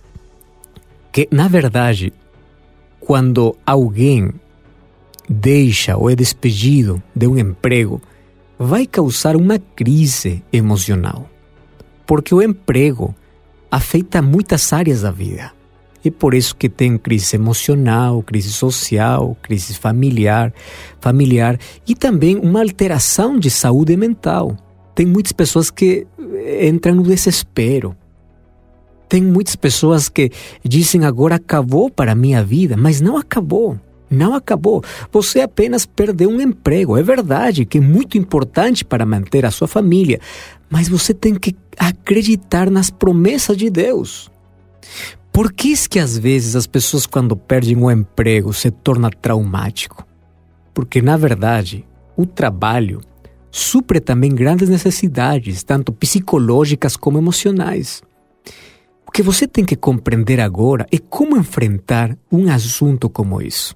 que, 1.12 1.28
na 1.30 1.46
verdade, 1.46 2.12
quando 2.98 3.56
alguém 3.64 4.32
deixa 5.28 5.96
ou 5.96 6.10
é 6.10 6.16
despedido 6.16 7.02
de 7.14 7.26
um 7.26 7.38
emprego, 7.38 8.02
vai 8.58 8.86
causar 8.86 9.36
uma 9.36 9.58
crise 9.58 10.42
emocional. 10.52 11.28
Porque 12.10 12.34
o 12.34 12.42
emprego 12.42 13.14
afeta 13.70 14.20
muitas 14.20 14.72
áreas 14.72 15.02
da 15.02 15.12
vida. 15.12 15.52
E 16.04 16.10
por 16.10 16.34
isso 16.34 16.56
que 16.56 16.68
tem 16.68 16.98
crise 16.98 17.36
emocional, 17.36 18.20
crise 18.20 18.50
social, 18.50 19.36
crise 19.40 19.74
familiar, 19.74 20.52
familiar 21.00 21.56
e 21.86 21.94
também 21.94 22.36
uma 22.36 22.62
alteração 22.62 23.38
de 23.38 23.48
saúde 23.48 23.96
mental. 23.96 24.56
Tem 24.92 25.06
muitas 25.06 25.30
pessoas 25.30 25.70
que 25.70 26.04
entram 26.60 26.96
no 26.96 27.04
desespero. 27.04 27.96
Tem 29.08 29.22
muitas 29.22 29.54
pessoas 29.54 30.08
que 30.08 30.32
dizem 30.64 31.04
agora 31.04 31.36
acabou 31.36 31.88
para 31.88 32.10
a 32.10 32.16
minha 32.16 32.42
vida, 32.42 32.76
mas 32.76 33.00
não 33.00 33.16
acabou. 33.16 33.78
Não 34.10 34.34
acabou. 34.34 34.82
Você 35.12 35.40
apenas 35.40 35.86
perdeu 35.86 36.28
um 36.28 36.40
emprego. 36.40 36.96
É 36.96 37.02
verdade 37.02 37.64
que 37.64 37.78
é 37.78 37.80
muito 37.80 38.18
importante 38.18 38.84
para 38.84 39.06
manter 39.06 39.46
a 39.46 39.52
sua 39.52 39.68
família, 39.68 40.18
mas 40.68 40.88
você 40.88 41.14
tem 41.14 41.34
que 41.34 41.54
acreditar 41.78 42.68
nas 42.68 42.90
promessas 42.90 43.56
de 43.56 43.70
Deus. 43.70 44.28
Por 45.32 45.52
que 45.52 45.72
é 45.72 45.88
que 45.88 45.98
às 46.00 46.18
vezes 46.18 46.56
as 46.56 46.66
pessoas 46.66 47.06
quando 47.06 47.36
perdem 47.36 47.76
o 47.76 47.90
emprego 47.90 48.52
se 48.52 48.70
torna 48.70 49.10
traumático? 49.10 50.04
Porque 50.74 51.00
na 51.00 51.16
verdade, 51.16 51.86
o 52.16 52.26
trabalho 52.26 53.00
supre 53.50 54.00
também 54.00 54.34
grandes 54.34 54.68
necessidades, 54.68 55.62
tanto 55.62 55.92
psicológicas 55.92 56.96
como 56.96 57.18
emocionais. 57.18 58.02
O 59.06 59.10
que 59.10 59.22
você 59.22 59.46
tem 59.46 59.64
que 59.64 59.76
compreender 59.76 60.40
agora 60.40 60.86
é 60.92 60.98
como 60.98 61.36
enfrentar 61.36 62.16
um 62.30 62.50
assunto 62.50 63.08
como 63.08 63.40
isso. 63.42 63.74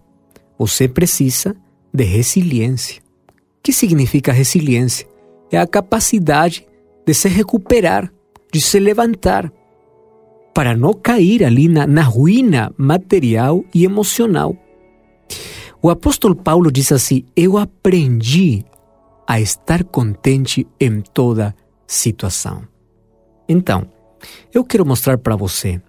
Você 0.59 0.89
precisa 0.89 1.57
de 1.93 2.05
resiliência. 2.05 3.03
O 3.29 3.63
que 3.63 3.73
significa 3.73 4.33
resiliência? 4.33 5.07
É 5.51 5.59
a 5.59 5.67
capacidade 5.67 6.67
de 7.07 7.15
se 7.15 7.29
recuperar, 7.29 8.13
de 8.53 8.61
se 8.61 8.79
levantar, 8.79 9.53
para 10.55 10.77
não 10.77 10.93
cair 10.93 11.45
ali 11.45 11.69
na, 11.69 11.87
na 11.87 12.03
ruína 12.03 12.73
material 12.77 13.65
e 13.75 13.85
emocional. 13.85 14.57
O 15.83 15.91
apóstolo 15.91 16.35
Paulo 16.35 16.71
diz 16.71 16.93
assim: 16.93 17.25
Eu 17.37 17.59
aprendi 17.59 18.65
a 19.27 19.41
estar 19.41 19.85
contente 19.85 20.67
em 20.81 21.01
toda 21.01 21.55
situação. 21.87 22.63
Então, 23.49 23.87
eu 24.53 24.65
quero 24.65 24.87
mostrar 24.87 25.19
para 25.19 25.37
você 25.37 25.81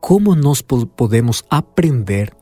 como 0.00 0.34
nós 0.34 0.62
podemos 0.62 1.44
aprender 1.50 2.32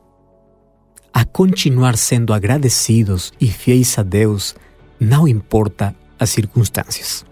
a 1.17 1.25
continuar 1.25 1.97
sendo 1.97 2.31
agradecidos 2.31 3.33
e 3.41 3.47
fiéis 3.47 3.97
a 3.97 4.03
Deus, 4.03 4.55
não 4.99 5.27
importa 5.27 5.95
as 6.19 6.29
circunstâncias. 6.29 7.25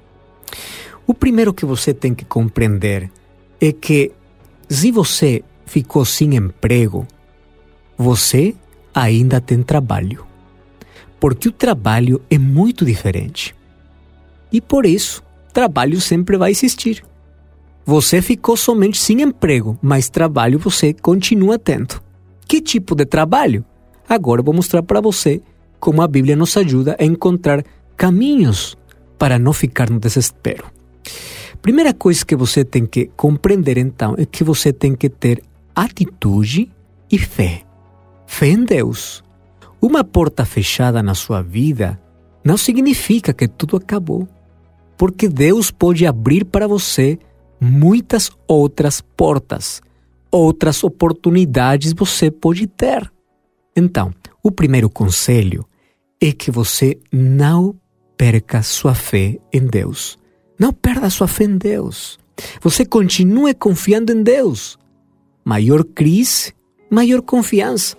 O 1.06 1.14
primeiro 1.14 1.54
que 1.54 1.68
você 1.68 1.94
tem 1.94 2.16
que 2.16 2.26
compreender 2.26 3.12
é 3.62 3.72
que 3.72 4.12
se 4.68 4.92
você 4.92 5.44
ficou 5.68 6.04
sem 6.04 6.36
emprego, 6.36 7.06
você 7.96 8.56
ainda 8.92 9.40
tem 9.40 9.62
trabalho. 9.62 10.26
Porque 11.20 11.50
o 11.50 11.52
trabalho 11.52 12.20
é 12.28 12.40
muito 12.40 12.84
diferente. 12.84 13.56
E 14.52 14.60
por 14.60 14.88
isso, 14.88 15.22
trabalho 15.54 16.02
sempre 16.02 16.38
vai 16.38 16.50
existir. 16.50 17.06
Você 17.86 18.20
ficou 18.20 18.58
somente 18.58 18.98
sem 18.98 19.22
emprego, 19.22 19.78
mas 19.80 20.10
trabalho 20.10 20.58
você 20.58 20.92
continua 20.92 21.60
tendo. 21.60 22.02
Que 22.48 22.60
tipo 22.60 22.96
de 22.96 23.06
trabalho? 23.06 23.64
Agora 24.08 24.42
vou 24.42 24.54
mostrar 24.54 24.84
para 24.84 25.02
você 25.02 25.42
como 25.80 26.02
a 26.02 26.08
Bíblia 26.08 26.36
nos 26.36 26.56
ajuda 26.58 26.96
a 27.00 27.04
encontrar 27.04 27.64
caminhos 27.98 28.78
para 29.18 29.40
não 29.40 29.54
ficar 29.54 29.90
no 29.90 30.00
desespero. 30.00 30.66
Primeira 31.62 31.94
coisa 31.94 32.26
que 32.26 32.36
você 32.36 32.64
tem 32.64 32.86
que 32.86 33.08
compreender 33.16 33.78
então 33.78 34.16
é 34.18 34.26
que 34.26 34.44
você 34.44 34.72
tem 34.72 34.96
que 34.96 35.10
ter 35.10 35.42
atitude 35.76 36.72
e 37.12 37.18
fé. 37.18 37.64
Fé 38.28 38.48
em 38.48 38.64
Deus. 38.64 39.24
Uma 39.82 40.04
porta 40.04 40.46
fechada 40.46 41.02
na 41.02 41.14
sua 41.14 41.42
vida 41.42 42.00
não 42.44 42.58
significa 42.58 43.34
que 43.34 43.48
tudo 43.48 43.78
acabou, 43.78 44.28
porque 44.98 45.28
Deus 45.28 45.72
pode 45.72 46.06
abrir 46.06 46.46
para 46.46 46.68
você 46.68 47.18
muitas 47.60 48.30
outras 48.48 49.02
portas, 49.02 49.82
outras 50.32 50.84
oportunidades 50.84 51.94
você 51.94 52.30
pode 52.30 52.68
ter. 52.68 53.12
Então, 53.76 54.14
o 54.42 54.52
primeiro 54.52 54.90
conselho 54.90 55.66
é 56.22 56.32
que 56.32 56.50
você 56.50 56.98
não 57.12 57.76
perca 58.18 58.64
sua 58.64 58.96
fé 58.96 59.38
em 59.52 59.66
Deus. 59.66 60.18
Não 60.58 60.72
perda 60.72 61.10
sua 61.10 61.28
fé 61.28 61.44
em 61.44 61.58
Deus. 61.58 62.18
Você 62.62 62.86
continue 62.86 63.54
confiando 63.54 64.12
em 64.12 64.24
Deus. 64.24 64.78
Maior 65.44 65.84
crise, 65.84 66.54
maior 66.90 67.22
confiança. 67.22 67.98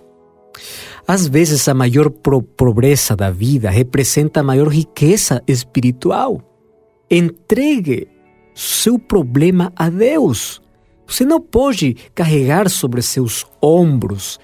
Às 1.07 1.27
vezes, 1.27 1.67
a 1.67 1.73
maior 1.73 2.09
pobreza 2.09 3.15
da 3.15 3.31
vida 3.31 3.69
representa 3.69 4.41
a 4.41 4.43
maior 4.43 4.67
riqueza 4.67 5.41
espiritual. 5.47 6.41
Entregue 7.09 8.07
seu 8.53 8.99
problema 8.99 9.71
a 9.75 9.89
Deus. 9.89 10.61
Você 11.05 11.23
não 11.23 11.39
pode 11.39 11.95
carregar 12.13 12.69
sobre 12.69 13.01
seus 13.01 13.45
ombros, 13.61 14.37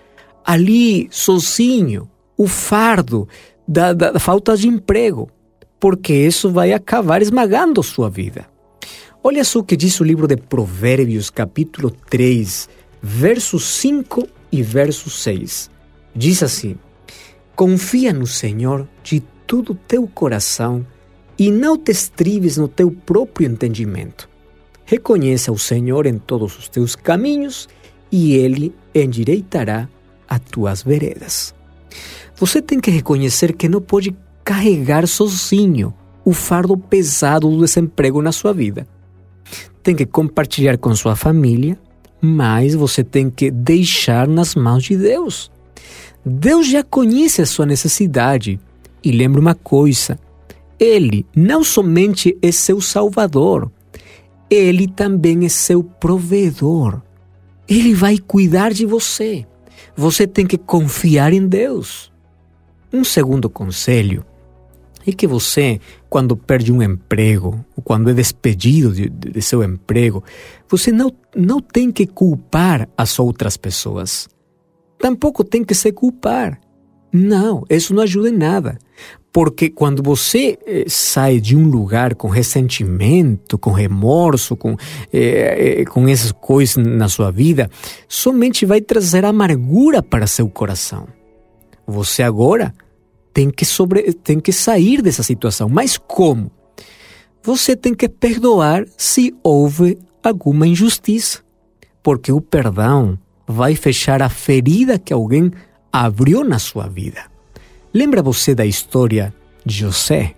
ali 0.45 1.07
sozinho, 1.12 2.09
o 2.38 2.47
fardo 2.47 3.27
da, 3.67 3.93
da, 3.93 4.12
da 4.12 4.19
falta 4.19 4.55
de 4.57 4.67
emprego, 4.67 5.29
porque 5.79 6.13
isso 6.13 6.51
vai 6.51 6.73
acabar 6.73 7.21
esmagando 7.21 7.81
sua 7.83 8.09
vida. 8.09 8.45
Olha 9.23 9.43
só 9.43 9.59
o 9.59 9.63
que 9.63 9.77
diz 9.77 10.00
o 10.00 10.03
livro 10.03 10.27
de 10.27 10.35
Provérbios, 10.35 11.29
capítulo 11.29 11.89
3, 12.09 12.67
versos 13.01 13.63
5 13.65 14.27
e 14.51 14.62
verso 14.62 15.09
6. 15.09 15.71
Diz 16.13 16.43
assim: 16.43 16.75
Confia 17.55 18.12
no 18.12 18.27
Senhor 18.27 18.88
de 19.01 19.21
todo 19.47 19.71
o 19.71 19.75
teu 19.75 20.07
coração 20.07 20.85
e 21.38 21.50
não 21.50 21.77
te 21.77 21.91
estribes 21.91 22.57
no 22.57 22.67
teu 22.67 22.91
próprio 22.91 23.50
entendimento. 23.50 24.29
Reconheça 24.85 25.51
o 25.51 25.57
Senhor 25.57 26.05
em 26.05 26.17
todos 26.17 26.57
os 26.57 26.67
teus 26.67 26.95
caminhos 26.95 27.69
e 28.12 28.33
Ele 28.33 28.75
endireitará 28.93 29.88
as 30.36 30.42
tuas 30.52 30.84
veredas. 30.84 31.54
Você 32.36 32.62
tem 32.62 32.80
que 32.80 32.92
reconhecer 32.92 33.54
que 33.54 33.70
não 33.70 33.82
pode 33.82 34.16
carregar 34.44 35.08
sozinho 35.08 35.94
o 36.25 36.34
fardo 36.34 36.78
pesado 36.78 37.50
do 37.50 37.60
desemprego 37.60 38.22
na 38.22 38.32
sua 38.32 38.54
vida. 38.54 38.88
Tem 39.82 39.96
que 39.96 40.06
compartilhar 40.06 40.78
com 40.78 40.96
sua 40.96 41.16
família, 41.16 41.78
mas 42.22 42.74
você 42.74 43.04
tem 43.04 43.30
que 43.30 43.52
deixar 43.52 44.28
nas 44.28 44.56
mãos 44.56 44.84
de 44.84 44.98
Deus. 44.98 45.52
Deus 46.25 46.68
já 46.68 46.84
conhece 46.84 47.42
a 47.42 47.46
sua 47.46 47.66
necessidade. 47.66 48.60
E 49.04 49.12
lembre 49.12 49.42
uma 49.42 49.54
coisa: 49.54 50.18
ele 50.80 51.25
não 51.36 51.63
somente 51.63 52.38
é 52.42 52.52
seu 52.52 52.80
Salvador, 52.80 53.70
ele 54.50 54.88
também 54.88 55.46
é 55.46 55.50
seu 55.50 55.84
provedor. 55.84 57.02
Ele 57.68 57.94
vai 57.94 58.18
cuidar 58.18 58.72
de 58.74 58.86
você. 58.86 59.46
Você 59.96 60.25
tem 60.28 60.46
que 60.46 60.58
confiar 60.58 61.34
em 61.34 61.48
Deus. 61.48 62.12
Um 62.92 63.04
segundo 63.04 63.50
conselho 63.50 64.25
é 65.06 65.12
que 65.12 65.28
você, 65.28 65.80
quando 66.10 66.38
perde 66.38 66.72
um 66.72 66.82
emprego, 66.82 67.63
ou 67.75 67.84
quando 67.84 68.10
é 68.10 68.13
despedido 68.13 68.94
de, 68.94 69.10
de, 69.10 69.42
seu 69.42 69.63
emprego, 69.63 70.24
você 70.70 70.92
não, 70.92 71.12
não 71.36 71.60
tem 71.60 71.92
que 71.92 72.08
culpar 72.08 72.88
as 72.98 73.20
outras 73.20 73.58
pessoas. 73.58 74.30
Tampouco 74.98 75.44
tem 75.44 75.63
que 75.63 75.75
se 75.75 75.92
culpar. 75.92 76.60
Não, 77.12 77.63
isso 77.70 77.94
não 77.94 78.04
ajuda 78.04 78.30
em 78.30 78.38
nada. 78.38 78.78
Porque 79.34 79.68
quando 79.72 80.04
você 80.04 80.60
eh, 80.63 80.86
sai 80.88 81.40
de 81.40 81.58
um 81.58 81.68
lugar 81.68 82.13
com 82.13 82.28
ressentimento, 82.28 83.58
com 83.58 83.72
remorso, 83.72 84.56
com, 84.56 84.78
eh, 85.12 85.80
eh, 85.80 85.86
com 85.86 86.08
essas 86.08 86.32
coisas 86.32 86.78
na 86.78 87.10
sua 87.10 87.32
vida, 87.32 87.68
somente 88.08 88.63
vai 88.63 88.80
trazer 88.80 89.25
amargura 89.25 90.04
para 90.04 90.28
seu 90.28 90.48
coração. 90.48 91.08
Você 91.88 92.22
agora 92.22 92.75
tem 93.34 93.50
que, 93.50 93.66
sobre, 93.66 94.13
tem 94.13 94.40
que 94.40 94.54
sair 94.54 95.02
dessa 95.02 95.24
situação. 95.24 95.68
Mas 95.68 95.98
como? 95.98 96.52
Você 97.42 97.75
tem 97.75 97.96
que 97.96 98.08
perdoar 98.08 98.86
se 98.96 99.34
houve 99.44 99.98
alguma 100.24 100.68
injustiça. 100.68 101.40
Porque 102.04 102.32
o 102.32 102.40
perdão 102.40 103.18
vai 103.48 103.75
fechar 103.75 104.22
a 104.22 104.30
ferida 104.30 105.00
que 105.00 105.12
alguém 105.12 105.52
abriu 105.92 106.44
na 106.44 106.60
sua 106.60 106.88
vida. 106.88 107.33
Lembra 107.93 108.23
você 108.23 108.55
da 108.55 108.65
história 108.65 109.31
de 109.63 109.75
José? 109.75 110.33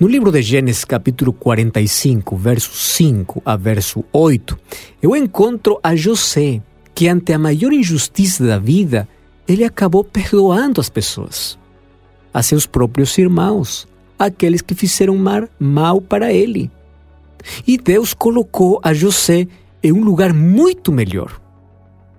No 0.00 0.08
livro 0.08 0.32
de 0.32 0.40
Gênesis, 0.40 0.86
capítulo 0.86 1.30
45, 1.30 2.34
verso 2.34 2.74
5 2.74 3.42
a 3.44 3.56
verso 3.56 4.02
8, 4.10 4.58
eu 5.02 5.14
encontro 5.14 5.78
a 5.82 5.94
José, 5.94 6.62
que 6.94 7.08
ante 7.08 7.30
a 7.34 7.38
maior 7.38 7.74
injustiça 7.74 8.46
da 8.46 8.58
vida, 8.58 9.06
ele 9.46 9.64
acabou 9.64 10.02
perdoando 10.02 10.80
as 10.80 10.88
pessoas 10.88 11.58
a 12.32 12.42
seus 12.42 12.64
próprios 12.64 13.18
irmãos, 13.18 13.86
aqueles 14.18 14.62
que 14.62 14.74
fizeram 14.74 15.18
mal 15.60 16.00
para 16.00 16.32
ele. 16.32 16.70
E 17.66 17.76
Deus 17.76 18.14
colocou 18.14 18.80
a 18.82 18.94
José 18.94 19.46
em 19.82 19.92
um 19.92 20.02
lugar 20.02 20.32
muito 20.32 20.90
melhor. 20.90 21.38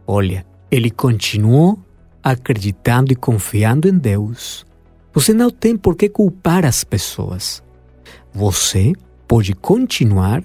Olha, 0.05 0.45
ele 0.69 0.91
continuou 0.91 1.79
acreditando 2.23 3.11
e 3.11 3.15
confiando 3.15 3.87
em 3.87 3.97
Deus. 3.97 4.65
Você 5.13 5.33
não 5.33 5.49
tem 5.49 5.75
por 5.75 5.95
que 5.95 6.07
culpar 6.07 6.65
as 6.65 6.83
pessoas. 6.83 7.61
Você 8.33 8.93
pode 9.27 9.53
continuar 9.53 10.43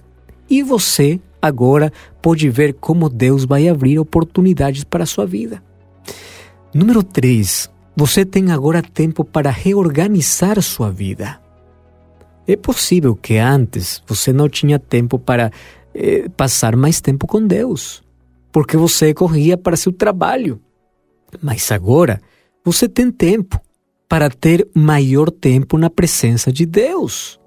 e 0.51 0.63
você 0.63 1.21
agora 1.41 1.93
pode 2.21 2.49
ver 2.51 2.75
como 2.75 3.09
Deus 3.09 3.45
vai 3.45 3.69
abrir 3.69 3.99
oportunidades 3.99 4.85
para 4.85 5.05
a 5.05 5.07
sua 5.07 5.25
vida. 5.25 5.63
Número 6.75 7.03
3. 7.03 7.71
Você 7.97 8.25
tem 8.25 8.53
agora 8.53 8.83
tempo 8.83 9.25
para 9.25 9.51
reorganizar 9.51 10.61
sua 10.63 10.91
vida. 10.91 11.41
É 12.47 12.57
possível 12.57 13.15
que 13.17 13.37
antes 13.37 14.03
você 14.07 14.33
não 14.33 14.49
tinha 14.49 14.79
tempo 14.79 15.19
para 15.19 15.51
eh, 15.95 16.29
passar 16.37 16.77
mais 16.77 17.01
tempo 17.01 17.27
com 17.27 17.47
Deus, 17.47 18.03
porque 18.53 18.77
você 18.77 19.13
corria 19.13 19.59
para 19.59 19.77
seu 19.77 19.93
trabalho. 19.93 20.61
Mas 21.43 21.71
agora 21.71 22.21
você 22.65 22.89
tem 22.89 23.11
tempo 23.11 23.61
para 24.09 24.31
ter 24.31 24.67
maior 24.75 25.31
tempo 25.31 25.77
na 25.77 25.91
presença 25.91 26.53
de 26.53 26.65
Deus. 26.65 27.39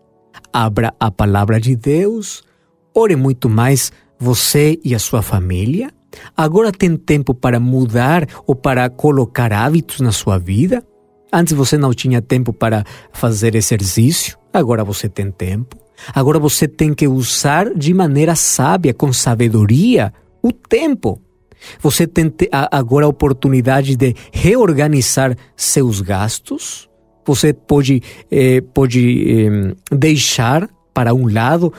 Abra 0.53 0.93
a 0.99 1.09
palavra 1.09 1.59
de 1.59 1.75
Deus, 1.75 2.43
ore 2.93 3.15
muito 3.15 3.49
mais 3.49 3.91
você 4.19 4.79
e 4.83 4.93
a 4.93 4.99
sua 4.99 5.21
família 5.21 5.91
Agora 6.35 6.71
tem 6.71 6.95
tempo 6.95 7.33
para 7.33 7.59
mudar 7.59 8.27
ou 8.45 8.55
para 8.55 8.89
colocar 8.89 9.51
hábitos 9.53 9.99
na 9.99 10.11
sua 10.11 10.37
vida? 10.37 10.83
Antes 11.31 11.53
você 11.53 11.77
não 11.77 11.93
tinha 11.93 12.21
tempo 12.21 12.51
para 12.51 12.83
fazer 13.13 13.55
exercício, 13.55 14.37
agora 14.53 14.83
você 14.83 15.07
tem 15.07 15.31
tempo. 15.31 15.77
Agora 16.13 16.39
você 16.39 16.67
tem 16.67 16.93
que 16.93 17.07
usar 17.07 17.73
de 17.73 17.93
maneira 17.93 18.35
sábia, 18.35 18.93
com 18.93 19.13
sabedoria, 19.13 20.13
o 20.41 20.51
tempo. 20.51 21.21
Você 21.79 22.07
tem 22.07 22.31
agora 22.71 23.05
a 23.05 23.09
oportunidade 23.09 23.95
de 23.95 24.15
reorganizar 24.31 25.35
seus 25.55 26.01
gastos. 26.01 26.89
Você 27.25 27.53
pode, 27.53 28.01
eh, 28.29 28.61
pode 28.73 29.25
eh, 29.29 29.75
deixar 29.91 30.69
para 30.93 31.13
um 31.13 31.31
lado 31.31 31.73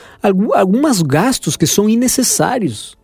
alguns 0.55 1.03
gastos 1.03 1.57
que 1.57 1.67
são 1.67 1.89
innecessários. 1.89 2.97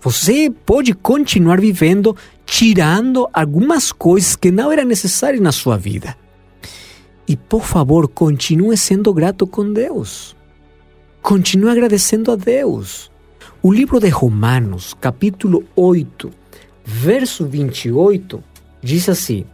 Você 0.00 0.50
pode 0.64 0.94
continuar 0.94 1.60
vivendo 1.60 2.16
tirando 2.44 3.28
algumas 3.32 3.92
coisas 3.92 4.34
que 4.34 4.50
não 4.50 4.72
eram 4.72 4.84
necessárias 4.84 5.40
na 5.40 5.52
sua 5.52 5.76
vida. 5.76 6.16
E 7.26 7.36
por 7.36 7.62
favor, 7.62 8.08
continue 8.08 8.76
sendo 8.76 9.14
grato 9.14 9.46
com 9.46 9.72
Deus. 9.72 10.36
Continue 11.22 11.70
agradecendo 11.70 12.32
a 12.32 12.36
Deus. 12.36 13.11
O 13.62 13.72
livro 13.72 14.00
de 14.00 14.08
Romanos, 14.08 14.94
capítulo 15.00 15.64
8, 15.76 16.30
verso 16.84 17.46
28, 17.46 18.42
diz 18.82 19.08
assim: 19.08 19.44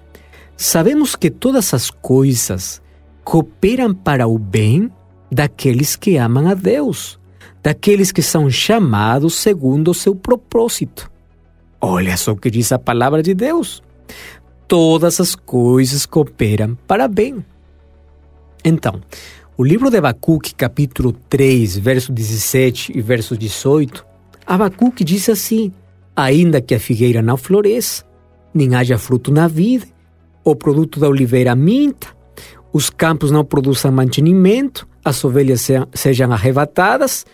Sabemos 0.57 1.15
que 1.15 1.31
todas 1.31 1.75
as 1.75 1.91
coisas 1.91 2.81
cooperam 3.23 3.95
para 3.95 4.27
o 4.27 4.39
bem 4.39 4.91
daqueles 5.31 5.95
que 5.95 6.17
amam 6.17 6.49
a 6.49 6.55
Deus 6.55 7.19
daqueles 7.63 8.13
que 8.13 8.23
são 8.23 8.51
chamados 8.51 9.35
segundo 9.35 9.91
o 9.91 9.95
seu 9.95 10.15
propósito. 10.15 11.11
Olha 11.81 12.17
só 12.17 12.33
o 12.33 12.37
que 12.37 12.51
diz 12.51 12.73
a 12.73 12.79
palavra 12.79 13.23
de 13.23 13.35
Deus. 13.35 13.83
Todas 14.67 15.21
as 15.21 15.35
coisas 15.35 16.05
cooperam 16.07 16.77
para 16.87 17.07
bem. 17.07 17.45
Então, 18.65 19.01
o 19.59 19.65
livro 19.65 19.91
de 19.91 19.97
Abacuque, 19.97 20.55
capítulo 20.55 21.13
3, 21.29 21.79
verso 21.79 22.13
17 22.13 22.97
e 22.97 23.03
verso 23.03 23.37
18, 23.37 24.07
Abacuque 24.47 25.03
diz 25.03 25.29
assim: 25.29 25.73
Ainda 26.15 26.61
que 26.61 26.77
a 26.77 26.79
figueira 26.79 27.21
não 27.21 27.37
floresça, 27.37 28.05
nem 28.55 28.77
haja 28.77 28.97
fruto 28.97 29.33
na 29.33 29.49
vida, 29.49 29.85
o 30.45 30.55
produto 30.55 31.01
da 31.01 31.09
oliveira 31.09 31.57
minta, 31.57 32.07
os 32.73 32.89
campos 32.89 33.33
não 33.33 33.45
produzam 33.45 33.91
mantenimento, 33.91 34.87
as 35.05 35.25
ovelhas 35.25 35.67
sejam 35.93 36.33
arrebatadas, 36.33 37.27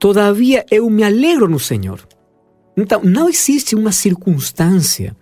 todavia 0.00 0.66
eu 0.68 0.90
me 0.90 1.04
alegro 1.04 1.48
no 1.48 1.60
Senhor. 1.60 2.00
Então, 2.76 3.02
não 3.04 3.28
existe 3.28 3.76
uma 3.76 3.92
circunstância 3.92 5.16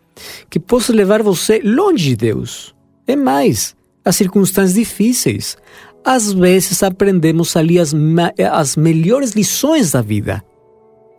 que 0.49 0.59
possa 0.59 0.91
levar 0.91 1.23
você 1.23 1.61
longe 1.63 2.11
de 2.11 2.17
Deus. 2.17 2.75
É 3.07 3.15
mais, 3.15 3.77
as 4.03 4.17
circunstâncias 4.17 4.75
difíceis. 4.75 5.59
Às 6.05 6.33
vezes 6.33 6.83
aprendemos 6.83 7.57
ali 7.57 7.79
as, 7.79 7.95
as 8.53 8.77
melhores 8.77 9.33
lições 9.33 9.93
da 9.93 10.01
vida. 10.01 10.43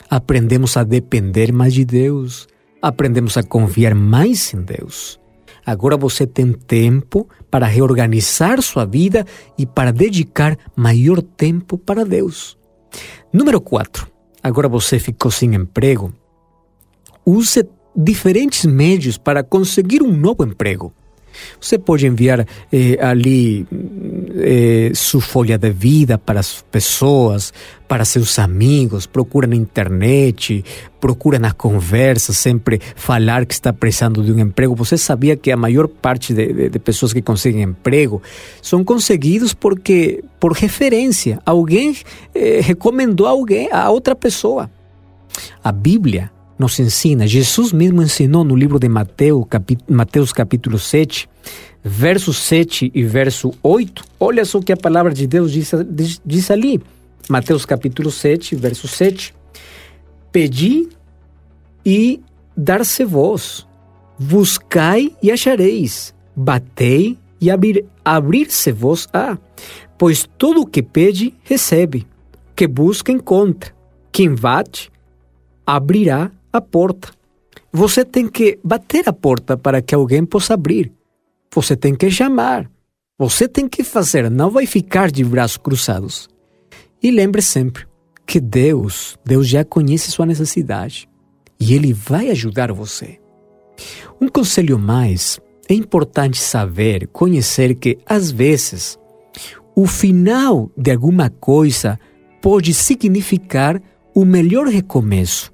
Aprendemos 0.10 0.76
a 0.76 0.84
depender 0.84 1.52
mais 1.54 1.74
de 1.74 1.86
Deus. 1.86 2.48
Aprendemos 2.82 3.38
a 3.38 3.44
confiar 3.44 3.94
mais 3.94 4.54
em 4.54 4.62
Deus. 4.62 5.20
Agora 5.66 5.96
você 5.96 6.26
tem 6.26 6.52
tempo 6.52 7.30
para 7.50 7.68
reorganizar 7.68 8.62
sua 8.62 8.84
vida 8.86 9.26
e 9.58 9.66
para 9.66 9.92
dedicar 9.92 10.58
maior 10.76 11.22
tempo 11.22 11.78
para 11.78 12.04
Deus. 12.04 12.58
Número 13.32 13.62
4. 13.62 14.08
Agora 14.42 14.68
você 14.68 14.98
ficou 14.98 15.30
sem 15.30 15.54
emprego. 15.54 16.12
Use 17.24 17.64
diferentes 17.96 18.66
meios 18.66 19.18
para 19.18 19.44
conseguir 19.44 20.02
um 20.02 20.12
novo 20.12 20.44
emprego. 20.44 20.92
Você 21.60 21.78
pode 21.78 22.06
enviar 22.06 22.46
eh, 22.72 22.98
ali 23.02 23.66
eh, 24.38 24.92
sua 24.94 25.22
folha 25.22 25.58
de 25.58 25.70
vida 25.70 26.18
para 26.18 26.40
as 26.40 26.64
pessoas, 26.72 27.54
para 27.88 28.06
seus 28.06 28.40
amigos, 28.40 29.06
procura 29.06 29.46
na 29.46 29.56
internet, 29.56 30.64
procura 31.00 31.38
na 31.38 31.52
conversa, 31.52 32.32
sempre 32.32 32.80
falar 32.96 33.46
que 33.46 33.54
está 33.54 33.74
precisando 33.74 34.24
de 34.24 34.32
um 34.32 34.40
emprego. 34.40 34.76
Você 34.76 34.98
sabia 34.98 35.36
que 35.36 35.52
a 35.52 35.58
maior 35.58 35.88
parte 35.88 36.34
de, 36.34 36.54
de, 36.54 36.70
de 36.70 36.80
pessoas 36.80 37.12
que 37.12 37.22
conseguem 37.22 37.64
emprego 37.64 38.22
são 38.62 38.84
conseguidos 38.84 39.54
porque 39.54 40.24
por 40.40 40.54
referência, 40.54 41.40
alguém 41.46 41.96
eh, 42.34 42.62
recomendou 42.64 43.28
alguém 43.28 43.70
a 43.72 43.90
outra 43.90 44.16
pessoa. 44.16 44.70
A 45.64 45.72
Bíblia 45.72 46.32
nos 46.62 46.80
ensina, 46.80 47.26
Jesus 47.26 47.74
mesmo 47.74 48.04
ensinou 48.04 48.44
no 48.44 48.56
livro 48.56 48.78
de 48.78 48.88
Mateus, 48.88 49.48
Mateus 49.90 50.32
capítulo 50.32 50.78
7, 50.78 51.28
verso 51.84 52.32
7 52.32 52.92
e 52.94 53.04
verso 53.04 53.52
8. 53.64 54.04
Olha 54.20 54.46
só 54.46 54.60
o 54.60 54.62
que 54.62 54.72
a 54.72 54.78
palavra 54.78 55.12
de 55.12 55.26
Deus 55.26 55.52
diz, 55.52 55.72
diz, 55.90 56.22
diz 56.24 56.52
ali. 56.52 56.80
Mateus 57.28 57.66
capítulo 57.66 58.12
7, 58.12 58.56
verso 58.56 58.88
7. 58.88 59.34
Pedi 60.32 60.88
e 61.84 62.22
dar-se 62.56 63.04
vos, 63.06 63.68
buscai 64.20 65.12
e 65.22 65.32
achareis, 65.32 66.14
batei 66.36 67.18
e 67.42 67.50
abrir, 67.50 67.86
abrir-se 68.06 68.72
vos 68.72 69.10
a, 69.12 69.36
pois 69.98 70.30
todo 70.38 70.62
o 70.62 70.68
que 70.68 70.84
pede, 70.84 71.34
recebe, 71.44 72.06
que 72.56 72.68
busca, 72.68 73.12
encontra, 73.12 73.74
quem 74.12 74.36
bate, 74.36 74.92
abrirá 75.66 76.32
a 76.52 76.60
porta. 76.60 77.10
Você 77.72 78.04
tem 78.04 78.28
que 78.28 78.60
bater 78.64 79.08
a 79.08 79.14
porta 79.14 79.56
para 79.56 79.82
que 79.82 79.96
alguém 79.96 80.26
possa 80.26 80.54
abrir. 80.54 80.92
Você 81.54 81.76
tem 81.76 81.96
que 81.96 82.10
chamar. 82.10 82.70
Você 83.18 83.48
tem 83.48 83.70
que 83.70 83.84
fazer, 83.84 84.32
não 84.32 84.50
vai 84.50 84.66
ficar 84.66 85.12
de 85.12 85.24
braços 85.24 85.58
cruzados. 85.58 86.28
E 87.04 87.12
lembre 87.12 87.42
sempre 87.42 87.86
que 88.26 88.40
Deus, 88.40 89.18
Deus 89.24 89.48
já 89.48 89.64
conhece 89.64 90.12
sua 90.12 90.26
necessidade 90.26 91.08
e 91.60 91.74
Ele 91.74 91.94
vai 91.94 92.30
ajudar 92.32 92.72
você. 92.72 93.20
Um 94.20 94.28
conselho 94.28 94.80
mais, 94.80 95.40
é 95.70 95.74
importante 95.74 96.40
saber, 96.40 97.08
conhecer 97.08 97.76
que 97.76 98.00
às 98.06 98.32
vezes 98.32 98.98
o 99.76 99.86
final 99.86 100.72
de 100.78 100.92
alguma 100.92 101.30
coisa 101.30 102.00
pode 102.42 102.74
significar 102.74 103.82
o 104.14 104.26
melhor 104.26 104.68
recomeço 104.68 105.51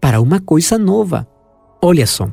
para 0.00 0.20
uma 0.20 0.40
coisa 0.40 0.78
nova. 0.78 1.26
Olha 1.82 2.06
só, 2.06 2.32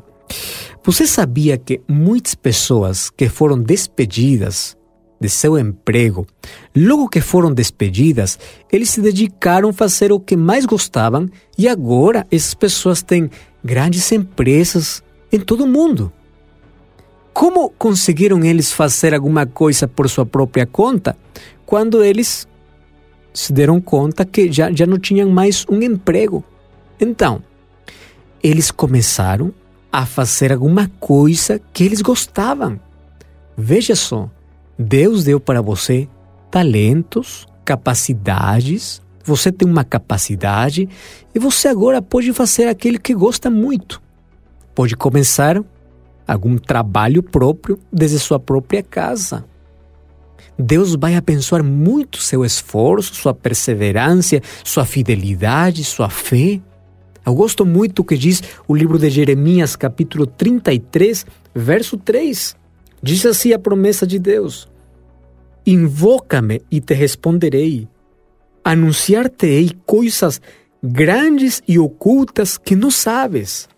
você 0.82 1.06
sabia 1.06 1.58
que 1.58 1.80
muitas 1.86 2.34
pessoas 2.34 3.10
que 3.10 3.28
foram 3.28 3.60
despedidas 3.60 4.76
de 5.20 5.28
seu 5.28 5.58
emprego, 5.58 6.26
logo 6.74 7.08
que 7.08 7.20
foram 7.20 7.52
despedidas, 7.52 8.38
eles 8.72 8.90
se 8.90 9.00
dedicaram 9.00 9.70
a 9.70 9.72
fazer 9.72 10.12
o 10.12 10.20
que 10.20 10.36
mais 10.36 10.64
gostavam 10.64 11.28
e 11.56 11.68
agora 11.68 12.26
essas 12.30 12.54
pessoas 12.54 13.02
têm 13.02 13.28
grandes 13.62 14.10
empresas 14.12 15.02
em 15.32 15.40
todo 15.40 15.64
o 15.64 15.66
mundo. 15.66 16.12
Como 17.34 17.70
conseguiram 17.70 18.44
eles 18.44 18.72
fazer 18.72 19.14
alguma 19.14 19.46
coisa 19.46 19.86
por 19.86 20.08
sua 20.08 20.24
própria 20.24 20.66
conta 20.66 21.16
quando 21.66 22.02
eles 22.02 22.48
se 23.32 23.52
deram 23.52 23.80
conta 23.80 24.24
que 24.24 24.50
já, 24.50 24.72
já 24.72 24.86
não 24.86 24.98
tinham 24.98 25.30
mais 25.30 25.64
um 25.68 25.82
emprego? 25.82 26.42
Então, 27.00 27.42
eles 28.42 28.70
começaram 28.70 29.52
a 29.92 30.04
fazer 30.06 30.52
alguma 30.52 30.90
coisa 31.00 31.60
que 31.72 31.84
eles 31.84 32.02
gostavam. 32.02 32.78
Veja 33.56 33.96
só, 33.96 34.30
Deus 34.78 35.24
deu 35.24 35.40
para 35.40 35.60
você 35.60 36.08
talentos, 36.50 37.46
capacidades, 37.64 39.02
você 39.24 39.52
tem 39.52 39.68
uma 39.68 39.84
capacidade 39.84 40.88
e 41.34 41.38
você 41.38 41.68
agora 41.68 42.00
pode 42.00 42.32
fazer 42.32 42.68
aquilo 42.68 42.98
que 42.98 43.14
gosta 43.14 43.50
muito. 43.50 44.00
Pode 44.74 44.96
começar 44.96 45.62
algum 46.26 46.56
trabalho 46.56 47.22
próprio 47.22 47.78
desde 47.92 48.18
sua 48.18 48.38
própria 48.38 48.82
casa. 48.82 49.44
Deus 50.58 50.96
vai 50.96 51.14
abençoar 51.14 51.62
muito 51.62 52.18
seu 52.18 52.44
esforço, 52.44 53.14
sua 53.14 53.32
perseverança, 53.32 54.40
sua 54.64 54.84
fidelidade, 54.84 55.84
sua 55.84 56.10
fé. 56.10 56.60
Eu 57.28 57.34
gosto 57.34 57.66
muito 57.66 58.02
que 58.02 58.16
diz 58.16 58.42
o 58.66 58.74
livro 58.74 58.98
de 58.98 59.10
Jeremias, 59.10 59.76
capítulo 59.76 60.26
33, 60.26 61.26
verso 61.54 61.98
3. 61.98 62.56
Diz 63.02 63.26
assim 63.26 63.52
a 63.52 63.58
promessa 63.58 64.06
de 64.06 64.18
Deus: 64.18 64.66
Invoca-me 65.66 66.62
e 66.70 66.80
te 66.80 66.94
responderei. 66.94 67.86
Anunciar-te-ei 68.64 69.72
coisas 69.84 70.40
grandes 70.82 71.62
e 71.68 71.78
ocultas 71.78 72.56
que 72.56 72.74
não 72.74 72.90
sabes. 72.90 73.68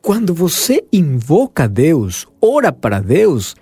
Quando 0.00 0.32
você 0.32 0.84
invoca 0.92 1.66
Deus, 1.66 2.24
ora 2.40 2.70
para 2.70 3.00
Deus, 3.00 3.56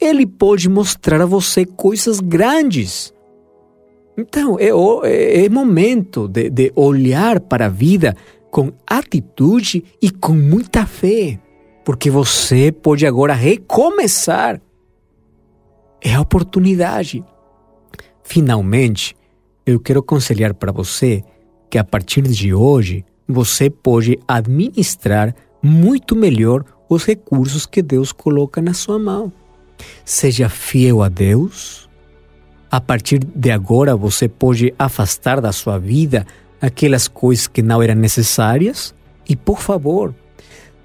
Ele 0.00 0.26
pode 0.26 0.68
mostrar 0.68 1.20
a 1.20 1.26
você 1.26 1.64
coisas 1.64 2.18
grandes. 2.18 3.14
Então, 4.18 4.58
é, 4.58 4.70
é, 5.08 5.44
é 5.44 5.48
momento 5.48 6.26
de, 6.26 6.50
de 6.50 6.72
olhar 6.74 7.38
para 7.38 7.66
a 7.66 7.68
vida 7.68 8.16
com 8.54 8.72
atitude 8.86 9.82
e 10.00 10.12
com 10.12 10.32
muita 10.32 10.86
fé, 10.86 11.40
porque 11.84 12.08
você 12.08 12.70
pode 12.70 13.04
agora 13.04 13.34
recomeçar. 13.34 14.60
É 16.00 16.14
a 16.14 16.20
oportunidade. 16.20 17.24
Finalmente, 18.22 19.16
eu 19.66 19.80
quero 19.80 19.98
aconselhar 19.98 20.54
para 20.54 20.70
você 20.70 21.24
que 21.68 21.78
a 21.78 21.82
partir 21.82 22.22
de 22.22 22.54
hoje 22.54 23.04
você 23.26 23.68
pode 23.68 24.20
administrar 24.28 25.34
muito 25.60 26.14
melhor 26.14 26.64
os 26.88 27.04
recursos 27.04 27.66
que 27.66 27.82
Deus 27.82 28.12
coloca 28.12 28.62
na 28.62 28.72
sua 28.72 29.00
mão. 29.00 29.32
Seja 30.04 30.48
fiel 30.48 31.02
a 31.02 31.08
Deus. 31.08 31.90
A 32.70 32.80
partir 32.80 33.18
de 33.18 33.50
agora, 33.50 33.96
você 33.96 34.28
pode 34.28 34.72
afastar 34.78 35.40
da 35.40 35.50
sua 35.50 35.76
vida 35.76 36.24
aquelas 36.64 37.06
coisas 37.06 37.46
que 37.46 37.62
não 37.62 37.82
eram 37.82 37.94
necessárias. 37.94 38.94
E, 39.28 39.36
por 39.36 39.60
favor, 39.60 40.14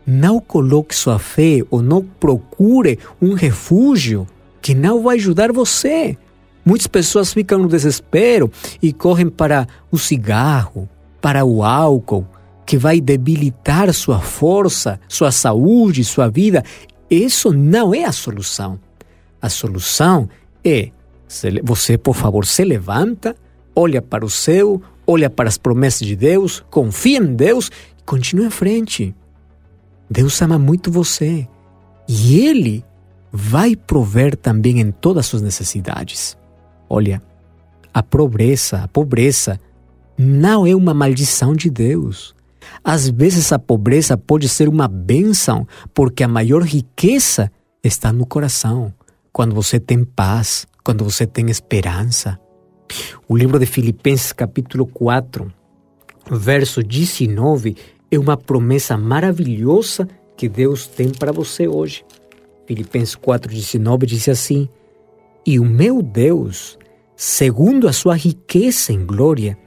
não 0.06 0.40
coloque 0.40 0.96
sua 0.96 1.20
fé 1.20 1.62
ou 1.70 1.82
não 1.82 2.04
procure 2.04 3.00
um 3.22 3.34
refúgio 3.34 4.28
que 4.62 4.76
não 4.76 5.02
vai 5.04 5.18
ajudar 5.18 5.52
você. 5.52 6.18
Muitas 6.66 6.88
pessoas 6.88 7.34
ficam 7.34 7.60
no 7.60 7.68
desespero 7.68 8.52
e 8.82 8.92
correm 8.92 9.30
para 9.30 9.68
o 9.90 9.98
cigarro, 9.98 10.88
para 11.22 11.46
o 11.46 11.64
álcool, 11.64 12.28
que 12.66 12.78
vai 12.78 13.02
debilitar 13.02 13.92
sua 13.94 14.20
força, 14.20 15.00
sua 15.08 15.32
saúde, 15.32 16.04
sua 16.04 16.30
vida. 16.30 16.64
Isso 17.10 17.52
não 17.52 17.94
é 17.94 18.04
a 18.04 18.12
solução. 18.12 18.80
A 19.42 19.50
solução 19.50 20.30
é 20.64 20.90
você, 21.64 21.98
por 21.98 22.16
favor, 22.16 22.46
se 22.46 22.64
levanta, 22.64 23.36
olha 23.76 24.02
para 24.02 24.26
o 24.26 24.30
céu, 24.30 24.82
olha 25.10 25.28
para 25.28 25.50
as 25.50 25.58
promessas 25.58 26.08
de 26.08 26.16
Deus, 26.16 26.64
confia 26.70 27.18
em 27.18 27.34
Deus 27.34 27.72
e 27.98 28.04
continue 28.04 28.46
em 28.46 28.52
frente. 28.52 29.16
Deus 30.08 30.40
ama 30.40 30.60
muito 30.60 30.92
você 30.92 31.48
e 32.08 32.40
Ele 32.40 32.86
vai 33.32 33.76
prover 33.76 34.36
também 34.36 34.80
em 34.80 34.92
todas 34.92 35.22
as 35.22 35.26
suas 35.26 35.42
necessidades. 35.42 36.38
Olha, 36.88 37.22
a 37.92 38.04
pobreza, 38.04 38.84
a 38.84 38.88
pobreza 38.88 39.60
não 40.16 40.68
é 40.68 40.76
uma 40.76 40.94
maldição 40.94 41.56
de 41.56 41.72
Deus. 41.72 42.36
Às 42.84 43.10
vezes 43.10 43.52
a 43.52 43.58
pobreza 43.58 44.16
pode 44.16 44.48
ser 44.48 44.70
uma 44.70 44.88
bênção, 44.88 45.68
porque 45.92 46.24
a 46.24 46.28
maior 46.28 46.62
riqueza 46.62 47.52
está 47.84 48.14
no 48.14 48.28
coração, 48.28 48.94
quando 49.34 49.56
você 49.56 49.80
tem 49.80 50.04
paz, 50.04 50.68
quando 50.84 51.04
você 51.04 51.26
tem 51.26 51.50
esperança. 51.50 52.40
O 53.28 53.38
livro 53.38 53.60
de 53.60 53.66
Filipenses, 53.66 54.32
capítulo 54.34 54.86
4, 54.86 55.52
verso 56.32 56.84
19, 56.84 57.76
é 58.12 58.18
uma 58.18 58.36
promessa 58.36 58.98
maravilhosa 58.98 60.08
que 60.36 60.50
Deus 60.50 60.88
tem 60.88 61.10
para 61.10 61.32
você 61.32 61.68
hoje. 61.68 62.04
Filipenses 62.66 63.16
4,19 63.16 64.06
diz 64.06 64.28
assim: 64.30 64.70
E 65.46 65.60
o 65.60 65.66
meu 65.66 66.02
Deus, 66.02 66.78
segundo 67.16 67.88
a 67.88 67.94
sua 67.94 68.16
riqueza 68.16 68.94
em 68.94 69.06
glória, 69.06 69.58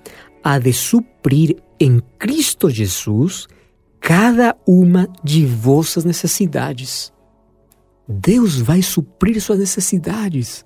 há 0.43 0.59
de 0.59 0.73
suprir 0.73 1.57
em 1.79 2.01
Cristo 2.19 2.71
Jesus 2.71 3.47
cada 4.01 4.57
uma 4.67 5.09
de 5.23 5.47
vossas 5.47 6.05
necessidades. 6.05 7.13
Deus 8.09 8.61
vai 8.61 8.83
suprir 8.83 9.41
suas 9.41 9.61
necessidades. 9.61 10.65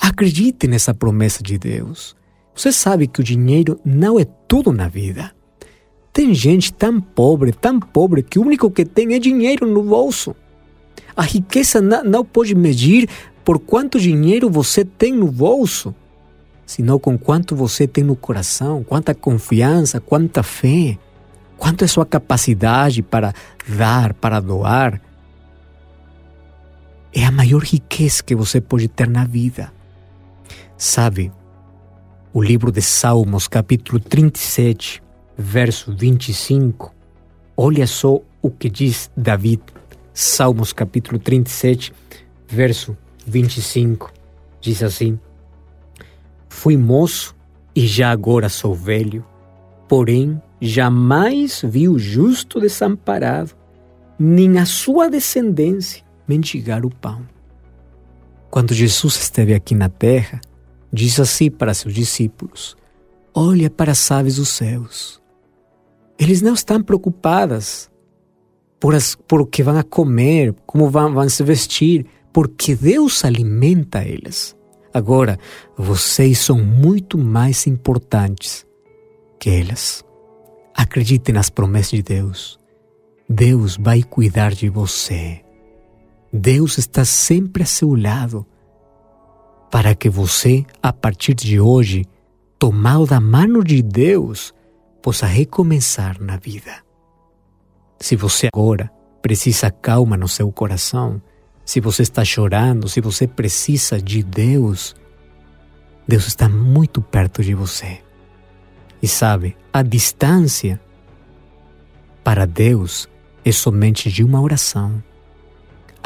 Acredite 0.00 0.66
nessa 0.66 0.94
promessa 0.94 1.42
de 1.42 1.58
Deus. 1.58 2.16
Você 2.54 2.72
sabe 2.72 3.06
que 3.06 3.20
o 3.20 3.24
dinheiro 3.24 3.80
não 3.84 4.18
é 4.18 4.24
tudo 4.46 4.72
na 4.72 4.88
vida. 4.88 5.32
Tem 6.12 6.32
gente 6.32 6.72
tão 6.72 7.00
pobre, 7.00 7.52
tão 7.52 7.80
pobre, 7.80 8.22
que 8.22 8.38
o 8.38 8.42
único 8.42 8.70
que 8.70 8.84
tem 8.84 9.14
é 9.14 9.18
dinheiro 9.18 9.66
no 9.66 9.82
bolso. 9.82 10.34
A 11.16 11.22
riqueza 11.22 11.80
não 11.80 12.24
pode 12.24 12.54
medir 12.54 13.08
por 13.44 13.58
quanto 13.58 13.98
dinheiro 13.98 14.48
você 14.48 14.84
tem 14.84 15.12
no 15.12 15.30
bolso 15.30 15.94
senão 16.66 16.98
com 16.98 17.18
quanto 17.18 17.54
você 17.54 17.86
tem 17.86 18.02
no 18.02 18.16
coração, 18.16 18.82
quanta 18.82 19.14
confiança, 19.14 20.00
quanta 20.00 20.42
fé, 20.42 20.98
quanto 21.56 21.84
é 21.84 21.86
sua 21.86 22.06
capacidade 22.06 23.02
para 23.02 23.32
dar, 23.68 24.14
para 24.14 24.40
doar. 24.40 25.00
É 27.12 27.24
a 27.24 27.30
maior 27.30 27.62
riqueza 27.62 28.22
que 28.22 28.34
você 28.34 28.60
pode 28.60 28.88
ter 28.88 29.08
na 29.08 29.24
vida. 29.24 29.72
Sabe, 30.76 31.32
o 32.32 32.42
livro 32.42 32.72
de 32.72 32.82
Salmos, 32.82 33.46
capítulo 33.46 34.00
37, 34.00 35.00
verso 35.38 35.94
25, 35.94 36.92
olha 37.56 37.86
só 37.86 38.20
o 38.42 38.50
que 38.50 38.68
diz 38.68 39.08
David. 39.16 39.62
Salmos, 40.12 40.72
capítulo 40.72 41.16
37, 41.20 41.92
verso 42.48 42.96
25, 43.24 44.12
diz 44.60 44.82
assim: 44.82 45.16
Fui 46.48 46.76
moço 46.76 47.36
e 47.72 47.86
já 47.86 48.10
agora 48.10 48.48
sou 48.48 48.74
velho, 48.74 49.24
porém 49.88 50.42
jamais 50.60 51.62
vi 51.64 51.88
o 51.88 52.00
justo 52.00 52.60
desamparado, 52.60 53.52
nem 54.18 54.58
a 54.58 54.66
sua 54.66 55.08
descendência 55.08 56.04
mendigar 56.26 56.84
o 56.84 56.90
pão. 56.90 57.22
Quando 58.50 58.74
Jesus 58.74 59.16
esteve 59.16 59.54
aqui 59.54 59.74
na 59.74 59.88
terra, 59.88 60.40
disse 60.94 61.20
assim 61.20 61.50
para 61.50 61.74
seus 61.74 61.92
discípulos: 61.92 62.76
Olha 63.34 63.68
para 63.68 63.92
as 63.92 64.10
aves 64.10 64.36
dos 64.36 64.48
céus. 64.48 65.20
Eles 66.18 66.40
não 66.40 66.54
estão 66.54 66.80
preocupadas 66.80 67.90
por, 68.78 68.94
as, 68.94 69.16
por 69.16 69.40
o 69.40 69.46
que 69.46 69.62
vão 69.62 69.82
comer, 69.82 70.54
como 70.64 70.88
vão, 70.88 71.12
vão 71.12 71.28
se 71.28 71.42
vestir, 71.42 72.06
porque 72.32 72.76
Deus 72.76 73.24
alimenta 73.24 73.98
elas. 73.98 74.56
Agora, 74.92 75.38
vocês 75.76 76.38
são 76.38 76.62
muito 76.62 77.18
mais 77.18 77.66
importantes 77.66 78.64
que 79.40 79.50
elas. 79.50 80.04
Acredite 80.72 81.32
nas 81.32 81.50
promessas 81.50 81.90
de 81.90 82.02
Deus. 82.02 82.58
Deus 83.28 83.76
vai 83.76 84.02
cuidar 84.02 84.52
de 84.52 84.68
você. 84.68 85.40
Deus 86.32 86.78
está 86.78 87.04
sempre 87.04 87.64
a 87.64 87.66
seu 87.66 87.94
lado 87.94 88.46
para 89.74 89.92
que 89.92 90.08
você, 90.08 90.64
a 90.80 90.92
partir 90.92 91.34
de 91.34 91.58
hoje, 91.58 92.06
tomado 92.60 93.06
da 93.06 93.18
mão 93.18 93.58
de 93.60 93.82
Deus, 93.82 94.54
possa 95.02 95.26
recomeçar 95.26 96.16
na 96.22 96.36
vida. 96.36 96.76
Se 97.98 98.14
você 98.14 98.46
agora 98.54 98.88
precisa 99.20 99.72
calma 99.72 100.16
no 100.16 100.28
seu 100.28 100.52
coração, 100.52 101.20
se 101.64 101.80
você 101.80 102.02
está 102.02 102.24
chorando, 102.24 102.88
se 102.88 103.00
você 103.00 103.26
precisa 103.26 104.00
de 104.00 104.22
Deus, 104.22 104.94
Deus 106.06 106.28
está 106.28 106.48
muito 106.48 107.02
perto 107.02 107.42
de 107.42 107.52
você. 107.52 108.00
E 109.02 109.08
sabe, 109.08 109.56
a 109.72 109.82
distância 109.82 110.80
para 112.22 112.46
Deus 112.46 113.08
é 113.44 113.50
somente 113.50 114.08
de 114.08 114.22
uma 114.22 114.40
oração. 114.40 115.02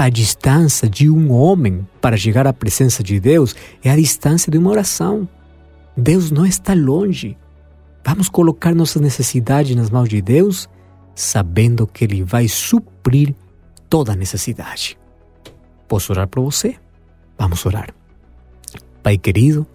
A 0.00 0.08
distância 0.08 0.88
de 0.88 1.10
um 1.10 1.32
homem 1.32 1.84
para 2.00 2.16
chegar 2.16 2.46
à 2.46 2.52
presença 2.52 3.02
de 3.02 3.18
Deus 3.18 3.56
é 3.82 3.90
a 3.90 3.96
distância 3.96 4.48
de 4.48 4.56
uma 4.56 4.70
oração. 4.70 5.28
Deus 5.96 6.30
não 6.30 6.46
está 6.46 6.72
longe. 6.72 7.36
Vamos 8.06 8.28
colocar 8.28 8.76
nossas 8.76 9.02
necessidades 9.02 9.74
nas 9.74 9.90
mãos 9.90 10.08
de 10.08 10.22
Deus, 10.22 10.68
sabendo 11.16 11.84
que 11.84 12.04
Ele 12.04 12.22
vai 12.22 12.46
suprir 12.46 13.34
toda 13.90 14.14
necessidade. 14.14 14.96
Posso 15.88 16.12
orar 16.12 16.28
por 16.28 16.44
você? 16.44 16.76
Vamos 17.36 17.66
orar. 17.66 17.92
Pai 19.02 19.18
querido, 19.18 19.66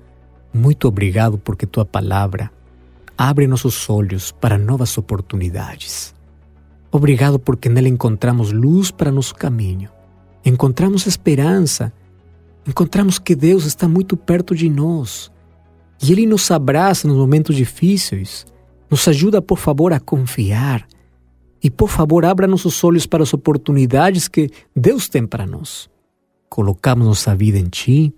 muito 0.53 0.87
obrigado 0.87 1.37
porque 1.37 1.65
tua 1.65 1.83
palavra 1.83 2.49
abre 3.17 3.45
nossos 3.45 3.89
olhos 3.89 4.31
para 4.31 4.57
novas 4.57 4.97
oportunidades. 4.97 6.15
Obrigado 6.89 7.37
porque 7.37 7.67
nela 7.67 7.89
encontramos 7.89 8.53
luz 8.53 8.89
para 8.89 9.11
nosso 9.11 9.35
caminho, 9.35 9.89
encontramos 10.45 11.05
esperança, 11.05 11.93
encontramos 12.67 13.19
que 13.19 13.35
Deus 13.35 13.65
está 13.65 13.87
muito 13.87 14.17
perto 14.17 14.55
de 14.55 14.69
nós. 14.69 15.31
E 16.01 16.11
Ele 16.11 16.25
nos 16.25 16.49
abraça 16.51 17.07
nos 17.07 17.17
momentos 17.17 17.55
difíceis, 17.55 18.45
nos 18.89 19.07
ajuda, 19.07 19.41
por 19.41 19.57
favor, 19.57 19.93
a 19.93 19.99
confiar. 19.99 20.85
E, 21.61 21.69
por 21.69 21.89
favor, 21.89 22.25
abra 22.25 22.45
nossos 22.45 22.83
olhos 22.83 23.05
para 23.05 23.23
as 23.23 23.33
oportunidades 23.33 24.27
que 24.27 24.49
Deus 24.75 25.07
tem 25.07 25.25
para 25.25 25.47
nós. 25.47 25.89
Colocamos 26.49 27.07
nossa 27.07 27.33
vida 27.33 27.57
em 27.57 27.69
Ti, 27.69 28.13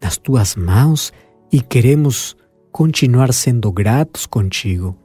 nas 0.00 0.16
Tuas 0.16 0.56
mãos 0.56 1.12
e 1.52 1.60
queremos 1.60 2.36
continuar 2.72 3.32
sendo 3.32 3.70
gratos 3.72 4.26
contigo. 4.26 4.96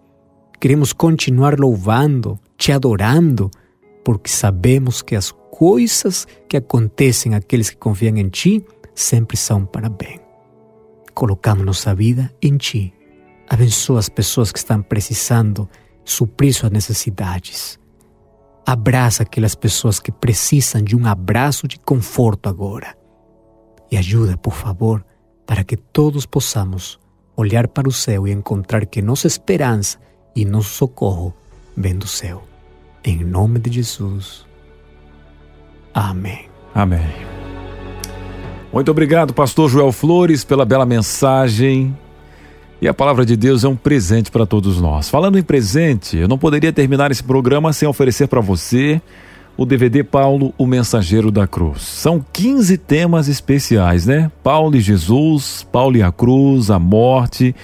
Queremos 0.60 0.94
continuar 0.94 1.60
louvando, 1.60 2.40
te 2.58 2.72
adorando, 2.72 3.52
porque 4.04 4.30
sabemos 4.30 5.02
que 5.02 5.16
as 5.16 5.32
coisas 5.32 6.28
que 6.50 6.58
acontecem 6.58 7.36
àqueles 7.36 7.70
que 7.70 7.78
confiam 7.78 8.18
em 8.18 8.30
Ti 8.30 8.66
sempre 8.94 9.38
são 9.38 9.66
para 9.66 9.90
bem. 9.90 10.20
Colocamos 11.14 11.66
nossa 11.66 11.94
vida 11.94 12.34
em 12.42 12.58
Ti. 12.58 12.94
Abençoa 13.50 14.00
as 14.00 14.10
pessoas 14.10 14.52
que 14.52 14.60
estão 14.60 14.82
precisando 14.82 15.70
suprir 16.04 16.54
suas 16.54 16.72
necessidades. 16.72 17.80
Abraça 18.66 19.24
aquelas 19.24 19.56
pessoas 19.56 20.00
que 20.00 20.12
precisam 20.12 20.82
de 20.82 20.96
um 20.96 21.06
abraço 21.06 21.68
de 21.68 21.78
conforto 21.78 22.50
agora. 22.50 22.98
E 23.92 23.98
ajuda, 23.98 24.38
por 24.38 24.54
favor, 24.54 25.06
para 25.46 25.64
que 25.64 25.78
todos 25.78 26.26
possamos 26.26 27.00
olhar 27.36 27.68
para 27.68 27.88
o 27.88 27.92
céu 27.92 28.28
e 28.28 28.32
encontrar 28.32 28.86
que 28.86 29.02
nossa 29.02 29.28
esperança 29.28 30.00
e 30.36 30.46
nosso 30.46 30.70
socorro 30.70 31.34
vem 31.76 31.96
do 31.96 32.08
céu. 32.08 32.53
Em 33.04 33.24
nome 33.24 33.60
de 33.60 33.72
Jesus. 33.72 34.46
Amém. 35.94 36.46
Amém. 36.74 37.34
Muito 38.72 38.90
obrigado, 38.90 39.34
pastor 39.34 39.70
Joel 39.70 39.92
Flores, 39.92 40.44
pela 40.44 40.66
bela 40.66 40.86
mensagem. 40.86 41.96
E 42.82 42.88
a 42.88 42.94
palavra 42.94 43.26
de 43.26 43.38
Deus 43.38 43.64
é 43.64 43.68
um 43.68 43.76
presente 43.76 44.32
para 44.32 44.46
todos 44.46 44.82
nós. 44.82 45.10
Falando 45.10 45.38
em 45.38 45.44
presente, 45.44 46.18
eu 46.18 46.28
não 46.28 46.38
poderia 46.38 46.74
terminar 46.74 47.12
esse 47.12 47.24
programa 47.24 47.72
sem 47.72 47.88
oferecer 47.88 48.28
para 48.28 48.42
você 48.42 49.02
o 49.56 49.66
DVD 49.66 50.04
Paulo, 50.04 50.54
o 50.58 50.66
Mensageiro 50.66 51.30
da 51.30 51.46
Cruz. 51.46 51.82
São 51.82 52.26
15 52.34 52.78
temas 52.80 53.28
especiais, 53.28 54.06
né? 54.06 54.32
Paulo 54.44 54.76
e 54.76 54.82
Jesus, 54.82 55.66
Paulo 55.72 55.96
e 55.96 56.04
a 56.04 56.12
cruz, 56.12 56.72
a 56.72 56.80
morte. 56.80 57.56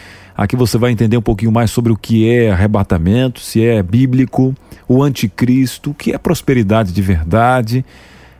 Aqui 0.42 0.56
você 0.56 0.78
vai 0.78 0.92
entender 0.92 1.18
um 1.18 1.22
pouquinho 1.22 1.52
mais 1.52 1.70
sobre 1.70 1.92
o 1.92 1.98
que 1.98 2.30
é 2.30 2.50
arrebatamento, 2.50 3.42
se 3.42 3.62
é 3.62 3.84
bíblico, 3.84 4.56
o 4.88 5.04
anticristo, 5.04 5.92
o 5.92 5.94
que 5.94 6.14
é 6.14 6.18
prosperidade 6.18 6.94
de 6.94 7.02
verdade 7.02 7.84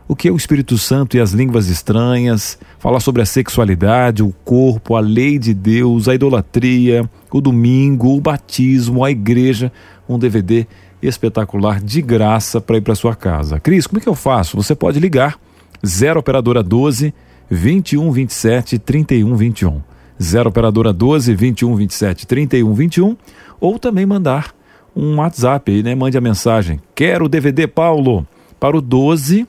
o 0.08 0.16
que 0.16 0.26
é 0.26 0.32
o 0.32 0.36
Espírito 0.36 0.76
Santo 0.76 1.16
e 1.16 1.20
as 1.20 1.30
línguas 1.30 1.68
estranhas, 1.68 2.58
falar 2.80 2.98
sobre 2.98 3.22
a 3.22 3.24
sexualidade, 3.24 4.24
o 4.24 4.34
corpo, 4.44 4.96
a 4.96 5.00
lei 5.00 5.38
de 5.38 5.54
Deus, 5.54 6.08
a 6.08 6.14
idolatria, 6.16 7.08
o 7.30 7.40
domingo, 7.40 8.16
o 8.16 8.20
batismo, 8.20 9.04
a 9.04 9.10
igreja, 9.12 9.70
um 10.08 10.18
DVD 10.18 10.66
espetacular 11.00 11.80
de 11.80 12.02
graça 12.02 12.60
para 12.60 12.78
ir 12.78 12.80
para 12.80 12.96
sua 12.96 13.14
casa. 13.14 13.60
Cris, 13.60 13.86
como 13.86 14.00
é 14.00 14.02
que 14.02 14.08
eu 14.08 14.16
faço? 14.16 14.56
Você 14.56 14.74
pode 14.74 14.98
ligar 14.98 15.38
0 15.86 16.18
operadora 16.18 16.60
12 16.60 17.14
21 17.48 18.10
27 18.10 18.80
31 18.80 19.36
21. 19.36 19.89
0 20.20 20.50
operadora 20.50 20.92
12 20.92 21.34
21 21.34 21.76
27 21.76 22.26
31 22.26 22.74
21 22.74 23.16
ou 23.60 23.78
também 23.78 24.04
mandar 24.04 24.52
um 24.94 25.16
WhatsApp 25.16 25.72
aí, 25.72 25.82
né? 25.82 25.94
Mande 25.94 26.18
a 26.18 26.20
mensagem: 26.20 26.78
"Quero 26.94 27.24
o 27.26 27.28
DVD 27.28 27.66
Paulo" 27.66 28.26
para 28.58 28.76
o 28.76 28.80
12 28.80 29.46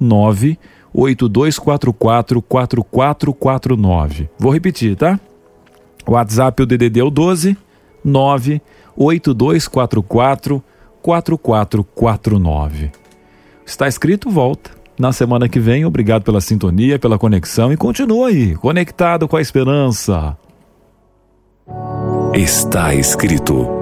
98244 0.00 2.42
4449. 2.42 4.28
Vou 4.38 4.52
repetir, 4.52 4.96
tá? 4.96 5.18
O 6.06 6.12
WhatsApp 6.12 6.62
o 6.62 6.66
DDD 6.66 7.00
é 7.00 7.04
o 7.04 7.10
12 7.10 7.56
98244 8.04 10.62
4449. 11.02 12.90
Está 13.64 13.86
escrito, 13.86 14.28
volta. 14.30 14.79
Na 15.00 15.14
semana 15.14 15.48
que 15.48 15.58
vem, 15.58 15.86
obrigado 15.86 16.24
pela 16.24 16.42
sintonia, 16.42 16.98
pela 16.98 17.18
conexão 17.18 17.72
e 17.72 17.76
continua 17.76 18.28
aí, 18.28 18.54
conectado 18.54 19.26
com 19.26 19.38
a 19.38 19.40
esperança. 19.40 20.36
Está 22.34 22.94
escrito 22.94 23.79